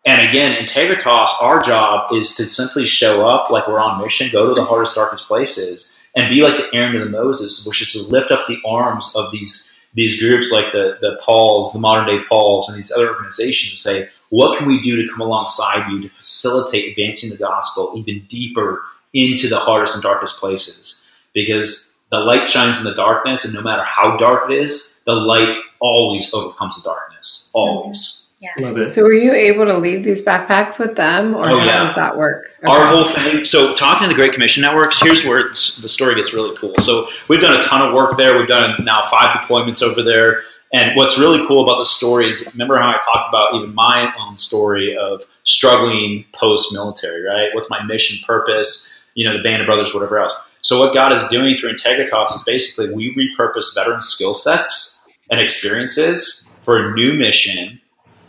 [0.05, 4.47] And again, Integritas, our job is to simply show up like we're on mission, go
[4.47, 7.91] to the hardest, darkest places, and be like the Aaron to the Moses, which is
[7.93, 12.07] to lift up the arms of these these groups like the the Pauls, the modern
[12.07, 13.81] day Pauls, and these other organizations.
[13.81, 18.25] Say, what can we do to come alongside you to facilitate advancing the gospel even
[18.27, 21.07] deeper into the hardest and darkest places?
[21.33, 25.13] Because the light shines in the darkness, and no matter how dark it is, the
[25.13, 27.51] light always overcomes the darkness.
[27.53, 28.28] Always.
[28.39, 28.51] Yeah.
[28.59, 28.93] Love it.
[28.93, 31.83] So were you able to leave these backpacks with them or Oh, how yeah.
[31.85, 32.45] does that work?
[32.65, 33.43] Our whole thing.
[33.43, 36.73] So, talking to the Great Commission Networks, here's where it's, the story gets really cool.
[36.79, 38.37] So, we've done a ton of work there.
[38.37, 40.41] We've done now five deployments over there.
[40.71, 44.13] And what's really cool about the story is remember how I talked about even my
[44.19, 47.49] own story of struggling post military, right?
[47.53, 50.51] What's my mission, purpose, you know, the Band of Brothers, whatever else.
[50.61, 55.41] So, what God is doing through Integritas is basically we repurpose veteran skill sets and
[55.41, 57.81] experiences for a new mission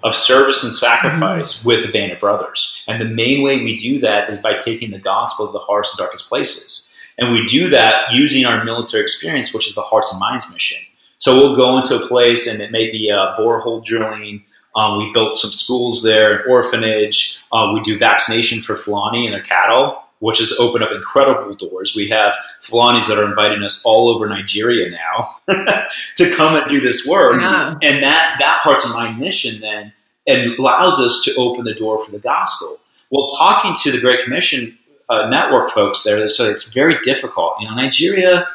[0.03, 2.83] of service and sacrifice with the Band of Brothers.
[2.87, 5.99] And the main way we do that is by taking the gospel to the hardest
[5.99, 6.95] and darkest places.
[7.19, 10.79] And we do that using our military experience, which is the Hearts and Minds mission.
[11.19, 14.43] So we'll go into a place and it may be a borehole drilling.
[14.75, 17.39] Um, we built some schools there, an orphanage.
[17.53, 21.97] Uh, we do vaccination for Fulani and their cattle, which has opened up incredible doors.
[21.97, 25.37] We have Fulanis that are inviting us all over Nigeria now
[26.17, 27.41] to come and do this work.
[27.41, 27.73] Yeah.
[27.83, 29.93] and that that and mind mission then
[30.27, 32.79] and allows us to open the door for the gospel.
[33.11, 34.79] Well talking to the great commission
[35.09, 37.55] uh, network folks there they said it's very difficult.
[37.61, 38.47] You know nigeria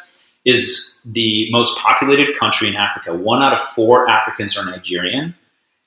[0.45, 3.13] is the most populated country in africa.
[3.13, 5.35] One out of four africans are nigerian.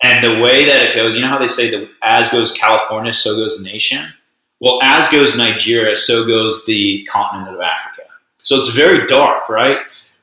[0.00, 3.14] And the way that it goes you know how they say that as goes california
[3.14, 4.12] so goes the nation
[4.60, 8.02] well as goes nigeria so goes the continent of africa
[8.38, 9.78] so it's very dark right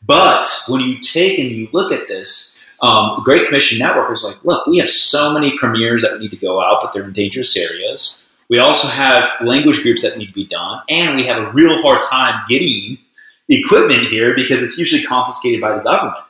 [0.06, 4.44] but when you take and you look at this, um, Great Commission Network is like,
[4.44, 7.58] look, we have so many premieres that need to go out, but they're in dangerous
[7.58, 8.30] areas.
[8.50, 11.82] We also have language groups that need to be done, and we have a real
[11.82, 13.00] hard time getting
[13.50, 16.24] equipment here because it's usually confiscated by the government.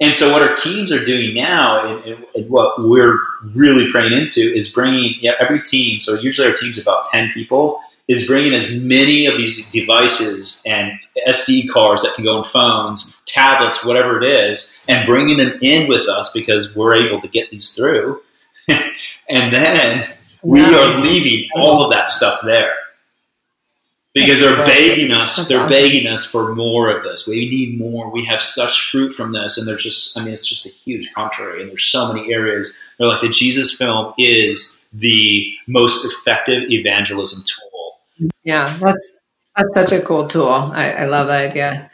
[0.00, 3.18] And so, what our teams are doing now, and, and, and what we're
[3.54, 6.00] really praying into, is bringing yeah, every team.
[6.00, 7.80] So, usually our team's about ten people.
[8.08, 10.92] Is bringing as many of these devices and
[11.28, 15.88] SD cards that can go on phones, tablets, whatever it is, and bringing them in
[15.88, 18.20] with us because we're able to get these through.
[18.68, 20.08] and then
[20.42, 22.74] we are leaving all of that stuff there
[24.14, 25.36] because they're begging us.
[25.36, 25.70] That's they're awesome.
[25.70, 27.26] begging us for more of this.
[27.26, 28.10] We need more.
[28.10, 30.18] We have such fruit from this, and there's just.
[30.18, 32.76] I mean, it's just a huge country, and there's so many areas.
[32.98, 38.30] They're like the Jesus film is the most effective evangelism tool.
[38.44, 39.12] Yeah, that's
[39.56, 40.48] that's such a cool tool.
[40.50, 41.90] I, I love that idea.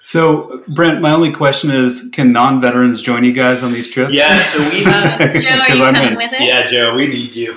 [0.00, 4.14] So, Brent, my only question is: Can non-veterans join you guys on these trips?
[4.14, 6.16] Yeah, so we have Joe, are 'Cause you I'm coming in.
[6.16, 6.40] with it?
[6.42, 7.56] Yeah, Joe, we need you.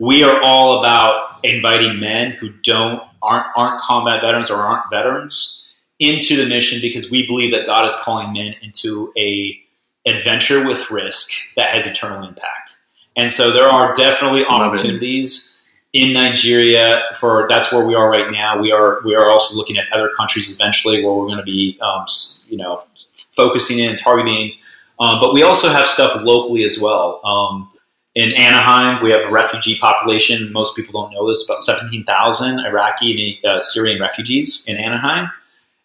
[0.00, 5.72] We are all about inviting men who don't aren't aren't combat veterans or aren't veterans
[5.98, 9.58] into the mission because we believe that God is calling men into a
[10.06, 12.76] adventure with risk that has eternal impact.
[13.16, 15.60] And so there are definitely opportunities
[15.92, 18.60] in Nigeria for that's where we are right now.
[18.60, 21.78] We are we are also looking at other countries eventually where we're going to be
[21.80, 22.04] um,
[22.46, 22.84] you know
[23.30, 24.52] focusing in targeting.
[25.00, 27.20] Um, but we also have stuff locally as well.
[27.24, 27.70] Um,
[28.14, 30.52] in Anaheim, we have a refugee population.
[30.52, 35.30] Most people don't know this, about 17,000 Iraqi and uh, Syrian refugees in Anaheim.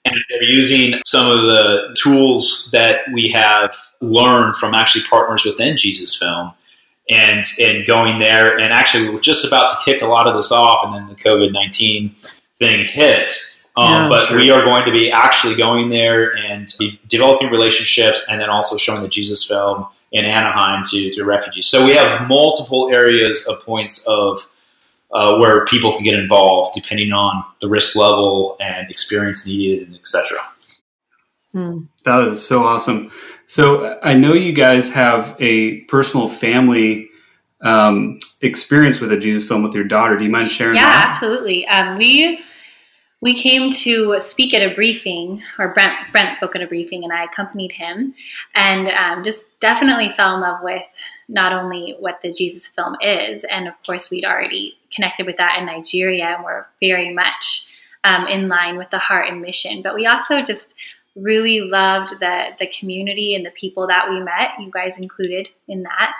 [0.05, 5.77] And they're using some of the tools that we have learned from actually partners within
[5.77, 6.53] Jesus Film
[7.09, 8.57] and, and going there.
[8.57, 11.07] And actually, we were just about to kick a lot of this off, and then
[11.07, 12.15] the COVID 19
[12.57, 13.31] thing hit.
[13.75, 14.37] Um, Yeah, but sure.
[14.37, 16.67] we are going to be actually going there and
[17.07, 21.67] developing relationships and then also showing the Jesus film in Anaheim to, to refugees.
[21.67, 24.39] So we have multiple areas of points of
[25.11, 29.95] uh, where people can get involved depending on the risk level and experience needed and
[29.95, 30.39] etc.
[31.51, 31.79] Hmm.
[32.03, 33.11] That is so awesome.
[33.47, 37.09] So I know you guys have a personal family
[37.61, 40.17] um, experience with a Jesus film with your daughter.
[40.17, 41.07] Do you mind sharing Yeah, that?
[41.09, 41.67] absolutely.
[41.67, 42.39] Um, we
[43.23, 47.13] we came to speak at a briefing, or Brent Brent spoke at a briefing, and
[47.13, 48.13] I accompanied him,
[48.53, 50.83] and um, just definitely fell in love with
[51.29, 55.57] not only what the Jesus film is, and of course we'd already connected with that
[55.57, 57.65] in Nigeria, and we're very much
[58.03, 59.81] um, in line with the heart and mission.
[59.81, 60.75] But we also just
[61.15, 65.83] really loved the the community and the people that we met, you guys included in
[65.83, 66.13] that.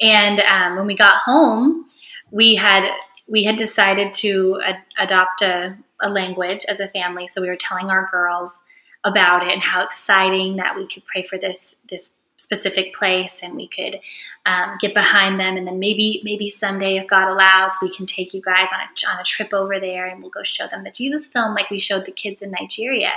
[0.00, 1.86] And um, when we got home,
[2.30, 2.88] we had
[3.26, 7.28] we had decided to ad- adopt a, a language as a family.
[7.28, 8.52] So we were telling our girls
[9.04, 13.54] about it and how exciting that we could pray for this this specific place and
[13.54, 13.98] we could
[14.44, 18.34] um, get behind them and then maybe maybe someday if god allows we can take
[18.34, 20.90] you guys on a, on a trip over there and we'll go show them the
[20.90, 23.12] jesus film like we showed the kids in nigeria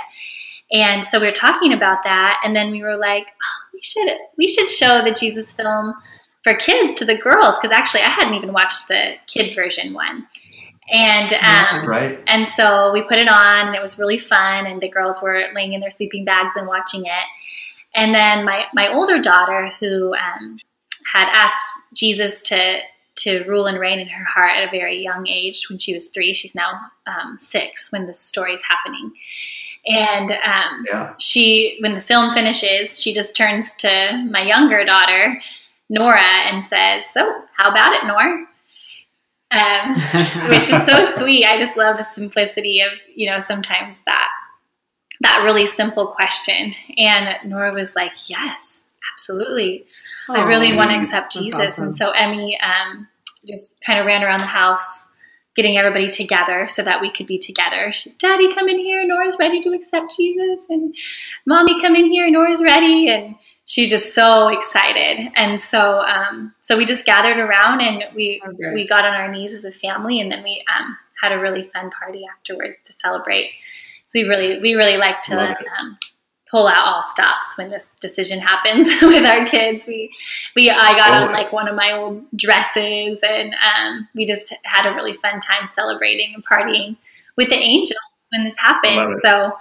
[0.72, 4.08] and so we were talking about that and then we were like oh, we should
[4.38, 5.92] we should show the jesus film
[6.42, 10.26] for kids to the girls because actually I hadn't even watched the kid version one.
[10.90, 12.18] And um, right.
[12.26, 14.66] and so we put it on, and it was really fun.
[14.66, 17.24] And the girls were laying in their sleeping bags and watching it.
[17.94, 20.56] And then my my older daughter, who um,
[21.12, 21.62] had asked
[21.94, 22.78] Jesus to
[23.16, 26.08] to rule and reign in her heart at a very young age, when she was
[26.08, 26.72] three, she's now
[27.06, 29.12] um, six when this story is happening.
[29.86, 31.14] And um, Yeah.
[31.18, 35.40] she, when the film finishes, she just turns to my younger daughter,
[35.88, 38.46] Nora, and says, "So, how about it, Nora?"
[39.52, 39.94] Um,
[40.48, 41.44] which is so sweet.
[41.44, 44.28] I just love the simplicity of you know sometimes that
[45.22, 46.72] that really simple question.
[46.96, 49.86] And Nora was like, "Yes, absolutely.
[50.28, 51.84] I really want to accept that's Jesus." awesome.
[51.84, 53.08] And so Emmy um,
[53.48, 55.06] just kind of ran around the house.
[55.56, 57.90] Getting everybody together so that we could be together.
[57.92, 59.04] She, Daddy, come in here.
[59.04, 60.94] Nora's ready to accept Jesus, and
[61.44, 62.30] Mommy, come in here.
[62.30, 63.34] Nora's ready, and
[63.70, 65.30] she's just so excited.
[65.36, 68.74] And so, um, so we just gathered around and we Okay.
[68.74, 71.70] we got on our knees as a family, and then we um, had a really
[71.72, 73.52] fun party afterwards to celebrate.
[74.06, 75.98] So we really we really like to um,
[76.50, 79.84] pull out all stops when this decision happens with our kids.
[79.86, 80.10] We
[80.56, 84.84] we I got on like one of my old dresses, and um, we just had
[84.90, 86.96] a really fun time celebrating and partying
[87.36, 87.96] with the angel
[88.32, 89.20] when this happened.
[89.24, 89.52] So.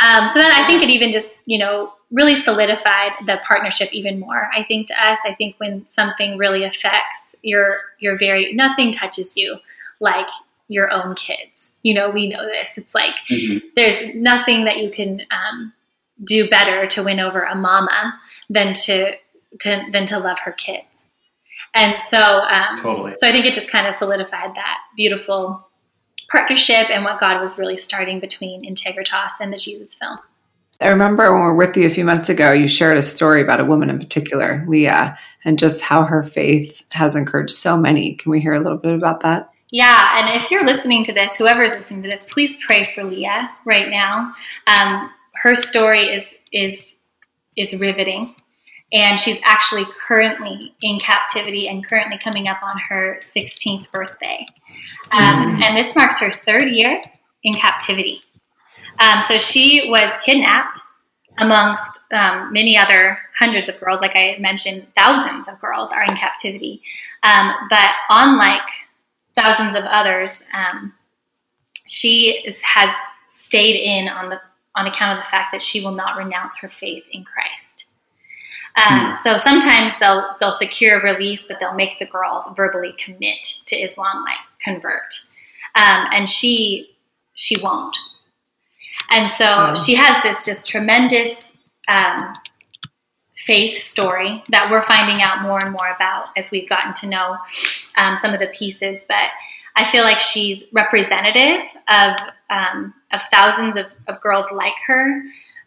[0.00, 4.18] Um, so then I think it even just, you know, really solidified the partnership even
[4.18, 4.48] more.
[4.56, 9.36] I think to us, I think when something really affects your your very nothing touches
[9.36, 9.58] you
[10.00, 10.28] like
[10.68, 11.70] your own kids.
[11.82, 12.68] You know, we know this.
[12.76, 13.62] It's like Mhm.
[13.76, 15.72] there's nothing that you can um,
[16.24, 18.18] do better to win over a mama
[18.50, 19.14] than to,
[19.60, 20.84] to than to love her kids.
[21.74, 23.14] And so, um, Totally.
[23.20, 25.68] so I think it just kind of solidified that beautiful
[26.30, 30.18] partnership and what God was really starting between Integritas and the Jesus film.
[30.80, 33.42] I remember when we were with you a few months ago, you shared a story
[33.42, 38.14] about a woman in particular, Leah, and just how her faith has encouraged so many.
[38.14, 39.50] Can we hear a little bit about that?
[39.70, 43.04] Yeah, and if you're listening to this, whoever is listening to this, please pray for
[43.04, 44.32] Leah right now.
[44.66, 46.94] Um, her story is is
[47.56, 48.34] is riveting,
[48.92, 54.46] and she's actually currently in captivity and currently coming up on her 16th birthday.
[55.10, 57.02] Um, And this marks her third year
[57.42, 58.22] in captivity.
[59.00, 60.80] Um, so she was kidnapped
[61.38, 64.00] amongst um, many other hundreds of girls.
[64.00, 66.82] Like I mentioned, thousands of girls are in captivity.
[67.22, 68.68] Um, but unlike
[69.36, 70.92] thousands of others, um,
[71.86, 72.92] she is, has
[73.28, 74.40] stayed in on the
[74.74, 77.86] on account of the fact that she will not renounce her faith in Christ.
[78.76, 83.76] Um, So sometimes they'll they'll secure release, but they'll make the girls verbally commit to
[83.76, 85.14] Islam, like convert,
[85.74, 86.96] um, and she
[87.34, 87.96] she won't.
[89.10, 89.74] And so Wow.
[89.74, 91.52] she has this just tremendous
[91.88, 92.34] um,
[93.36, 97.36] faith story that we're finding out more and more about as we've gotten to know
[97.96, 99.04] um, some of the pieces.
[99.08, 99.30] But
[99.76, 102.16] I feel like she's representative of
[102.50, 105.22] um, of thousands of, of girls like her.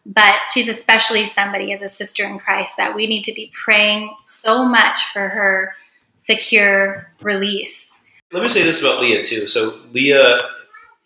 [0.06, 4.14] But she's especially somebody as a sister in Christ that we need to be praying
[4.26, 5.74] so much for her
[6.16, 7.92] secure release.
[8.32, 9.46] Let me say this about Leah too.
[9.46, 10.40] So Leah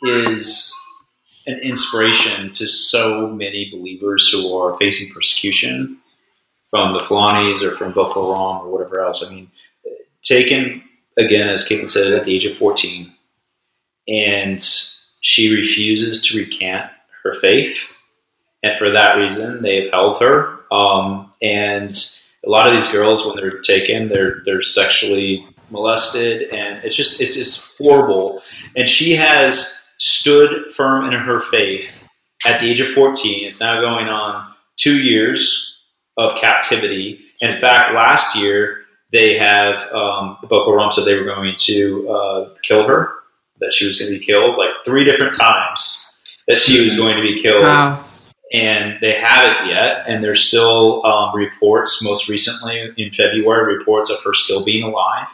[0.04, 0.74] is
[1.48, 6.00] an inspiration to so many believers who are facing persecution
[6.70, 9.24] from the Fulanis or from Boko Haram or whatever else.
[9.24, 9.50] I mean,
[10.22, 10.84] taken
[11.18, 13.12] again, as Caitlin said, at the age of 14,
[14.08, 14.62] and
[15.22, 16.92] she refuses to recant
[17.24, 17.92] her faith.
[18.64, 20.60] And for that reason, they've held her.
[20.72, 21.94] Um, and
[22.46, 27.22] a lot of these girls, when they're taken, they're they're sexually molested, and it's just
[27.22, 28.42] it's just horrible.
[28.76, 32.08] And she has stood firm in her faith
[32.46, 33.46] at the age of 14.
[33.46, 35.82] It's now going on two years
[36.18, 37.20] of captivity.
[37.42, 38.82] In fact, last year
[39.12, 43.10] they have um, Boko Haram said they were going to uh, kill her,
[43.60, 46.12] that she was going to be killed like three different times
[46.48, 48.04] that she was going to be killed Wow.
[48.54, 50.04] and they haven't yet.
[50.08, 55.28] And there's still um, reports, most recently in February, reports of her still being alive.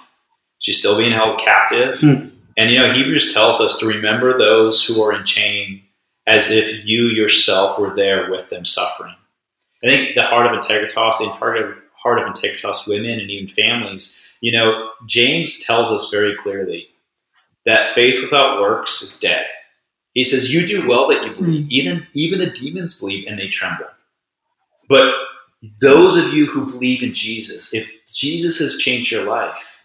[0.59, 1.99] She's still being held captive.
[1.99, 2.26] Hmm.
[2.58, 5.82] And you know, Hebrews tells us to remember those who are in chain
[6.28, 9.16] as if you yourself were there with them suffering.
[9.84, 14.24] I think the heart of Integritas, the entire heart of Integritas women and even families,
[14.41, 16.88] you know, James tells us very clearly
[17.66, 19.47] that faith without works is dead.
[20.14, 21.62] He says, You do well that you believe.
[21.64, 21.72] Mm-hmm.
[21.72, 23.88] Even, even the demons believe and they tremble.
[24.89, 25.14] But
[25.80, 29.80] those of you who believe in Jesus, if Jesus has changed your life,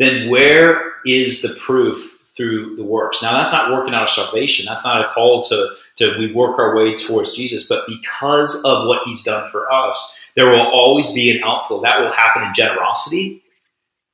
[0.00, 3.22] then where is the proof through the works?
[3.22, 4.66] Now, that's not working out of salvation.
[4.66, 7.68] That's not a call to, to we work our way towards Jesus.
[7.68, 11.82] But because of what he's done for us, there will always be an outflow.
[11.82, 13.42] That will happen in generosity.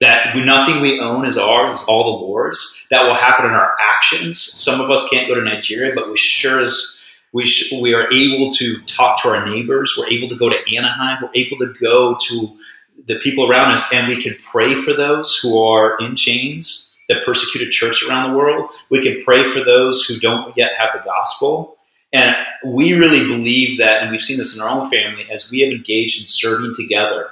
[0.01, 2.87] that nothing we own is ours, it's all the Lord's.
[2.91, 4.41] That will happen in our actions.
[4.43, 7.01] Some of us can't go to Nigeria, but we sure as
[7.33, 9.95] we, sh- we are able to talk to our neighbors.
[9.99, 11.19] We're able to go to Anaheim.
[11.23, 12.59] We're able to go to
[13.05, 17.17] the people around us, and we can pray for those who are in chains, the
[17.25, 18.71] persecuted church around the world.
[18.91, 21.77] We can pray for those who don't yet have the gospel.
[22.13, 22.35] And
[22.65, 25.73] we really believe that, and we've seen this in our own family, as we have
[25.73, 27.31] engaged in serving together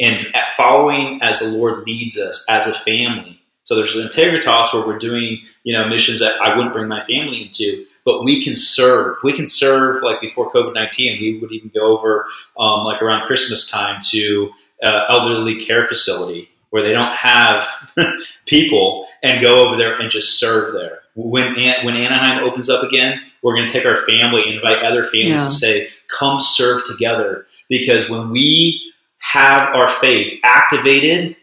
[0.00, 0.26] and
[0.56, 3.40] following as the Lord leads us as a family.
[3.64, 7.00] So there's an Integritas where we're doing, you know, missions that I wouldn't bring my
[7.00, 9.16] family into, but we can serve.
[9.22, 11.20] We can serve like before COVID nineteen.
[11.20, 12.26] We would even go over
[12.58, 14.50] um, like around Christmas time to
[14.82, 17.92] uh, elderly care facility where they don't have
[18.46, 21.00] people and go over there and just serve there.
[21.14, 25.42] When when Anaheim opens up again, we're going to take our family, invite other families,
[25.42, 25.44] yeah.
[25.44, 31.36] and say, "Come serve together." Because when we have our faith activated,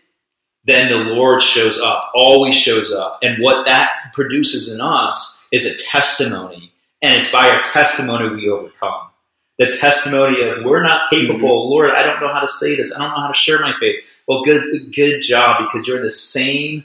[0.65, 3.19] then the Lord shows up, always shows up.
[3.23, 6.71] And what that produces in us is a testimony.
[7.01, 9.10] And it's by our testimony we overcome.
[9.61, 11.71] The testimony of we're not capable, mm-hmm.
[11.73, 13.73] Lord, I don't know how to say this, I don't know how to share my
[13.73, 13.99] faith.
[14.27, 16.83] Well, good good job, because you're in the same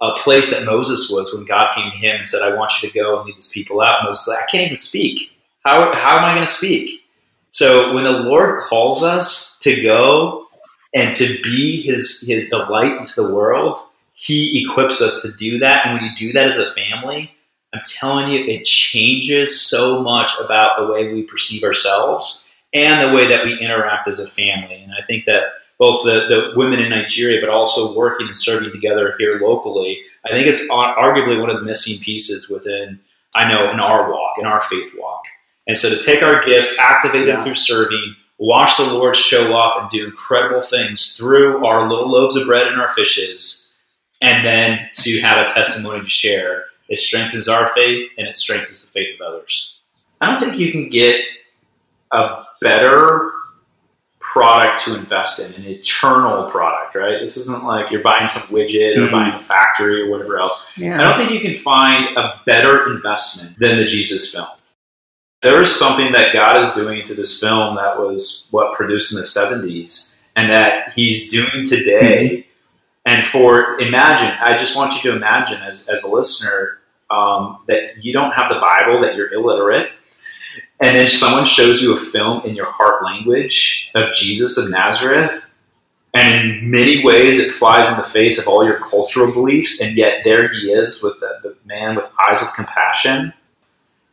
[0.00, 2.88] uh, place that Moses was when God came to him and said, I want you
[2.88, 4.04] to go and lead these people out.
[4.04, 5.16] Moses said, I can't even speak.
[5.64, 7.02] How, how am I going to speak?
[7.50, 10.46] So when the Lord calls us to go
[10.94, 13.78] and to be his, his the light into the world,
[14.14, 15.86] he equips us to do that.
[15.86, 17.30] And when you do that as a family,
[17.74, 23.14] I'm telling you, it changes so much about the way we perceive ourselves and the
[23.14, 24.76] way that we interact as a family.
[24.76, 25.42] And I think that
[25.78, 30.30] both the, the women in Nigeria, but also working and serving together here locally, I
[30.30, 33.00] think it's arguably one of the missing pieces within,
[33.34, 35.22] I know, in our walk, in our faith walk.
[35.66, 39.80] And so to take our gifts, activate them through serving, watch the Lord show up
[39.80, 43.76] and do incredible things through our little loaves of bread and our fishes,
[44.22, 46.66] and then to have a testimony to share.
[46.88, 49.78] It strengthens our faith and it strengthens the faith of others.
[50.20, 51.24] I don't think you can get
[52.12, 53.32] a better
[54.20, 57.20] product to invest in, an eternal product, right?
[57.20, 59.12] This isn't like you're buying some widget or mm-hmm.
[59.12, 60.72] buying a factory or whatever else.
[60.76, 61.00] Yeah.
[61.00, 64.46] I don't think you can find a better investment than the Jesus film
[65.44, 69.18] there is something that God is doing through this film that was what produced in
[69.18, 72.46] the 70s and that he's doing today.
[73.04, 76.78] And for imagine, I just want you to imagine as, as a listener
[77.10, 79.90] um, that you don't have the Bible, that you're illiterate,
[80.80, 85.44] and then someone shows you a film in your heart language of Jesus of Nazareth.
[86.14, 89.96] And in many ways, it flies in the face of all your cultural beliefs, and
[89.96, 93.32] yet there he is with the, the man with eyes of compassion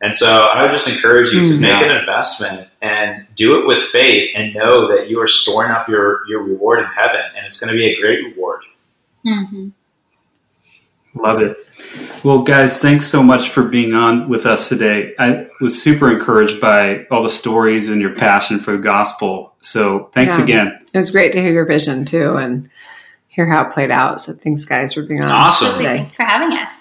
[0.02, 3.66] and so I would just encourage you to mm, make an investment and do it
[3.66, 7.46] with faith and know that you are storing up your, your reward in heaven and
[7.46, 8.64] it's going to be a great reward.
[9.26, 9.68] Mm-hmm.
[11.14, 11.56] Love it.
[12.24, 15.14] Well, guys, thanks so much for being on with us today.
[15.18, 19.54] I was super encouraged by all the stories and your passion for the gospel.
[19.60, 20.44] So thanks yeah.
[20.44, 20.78] again.
[20.94, 22.70] It was great to hear your vision too and
[23.28, 24.22] hear how it played out.
[24.22, 25.28] So thanks, guys, for being on.
[25.28, 25.74] Awesome.
[25.74, 26.71] Thanks for having us.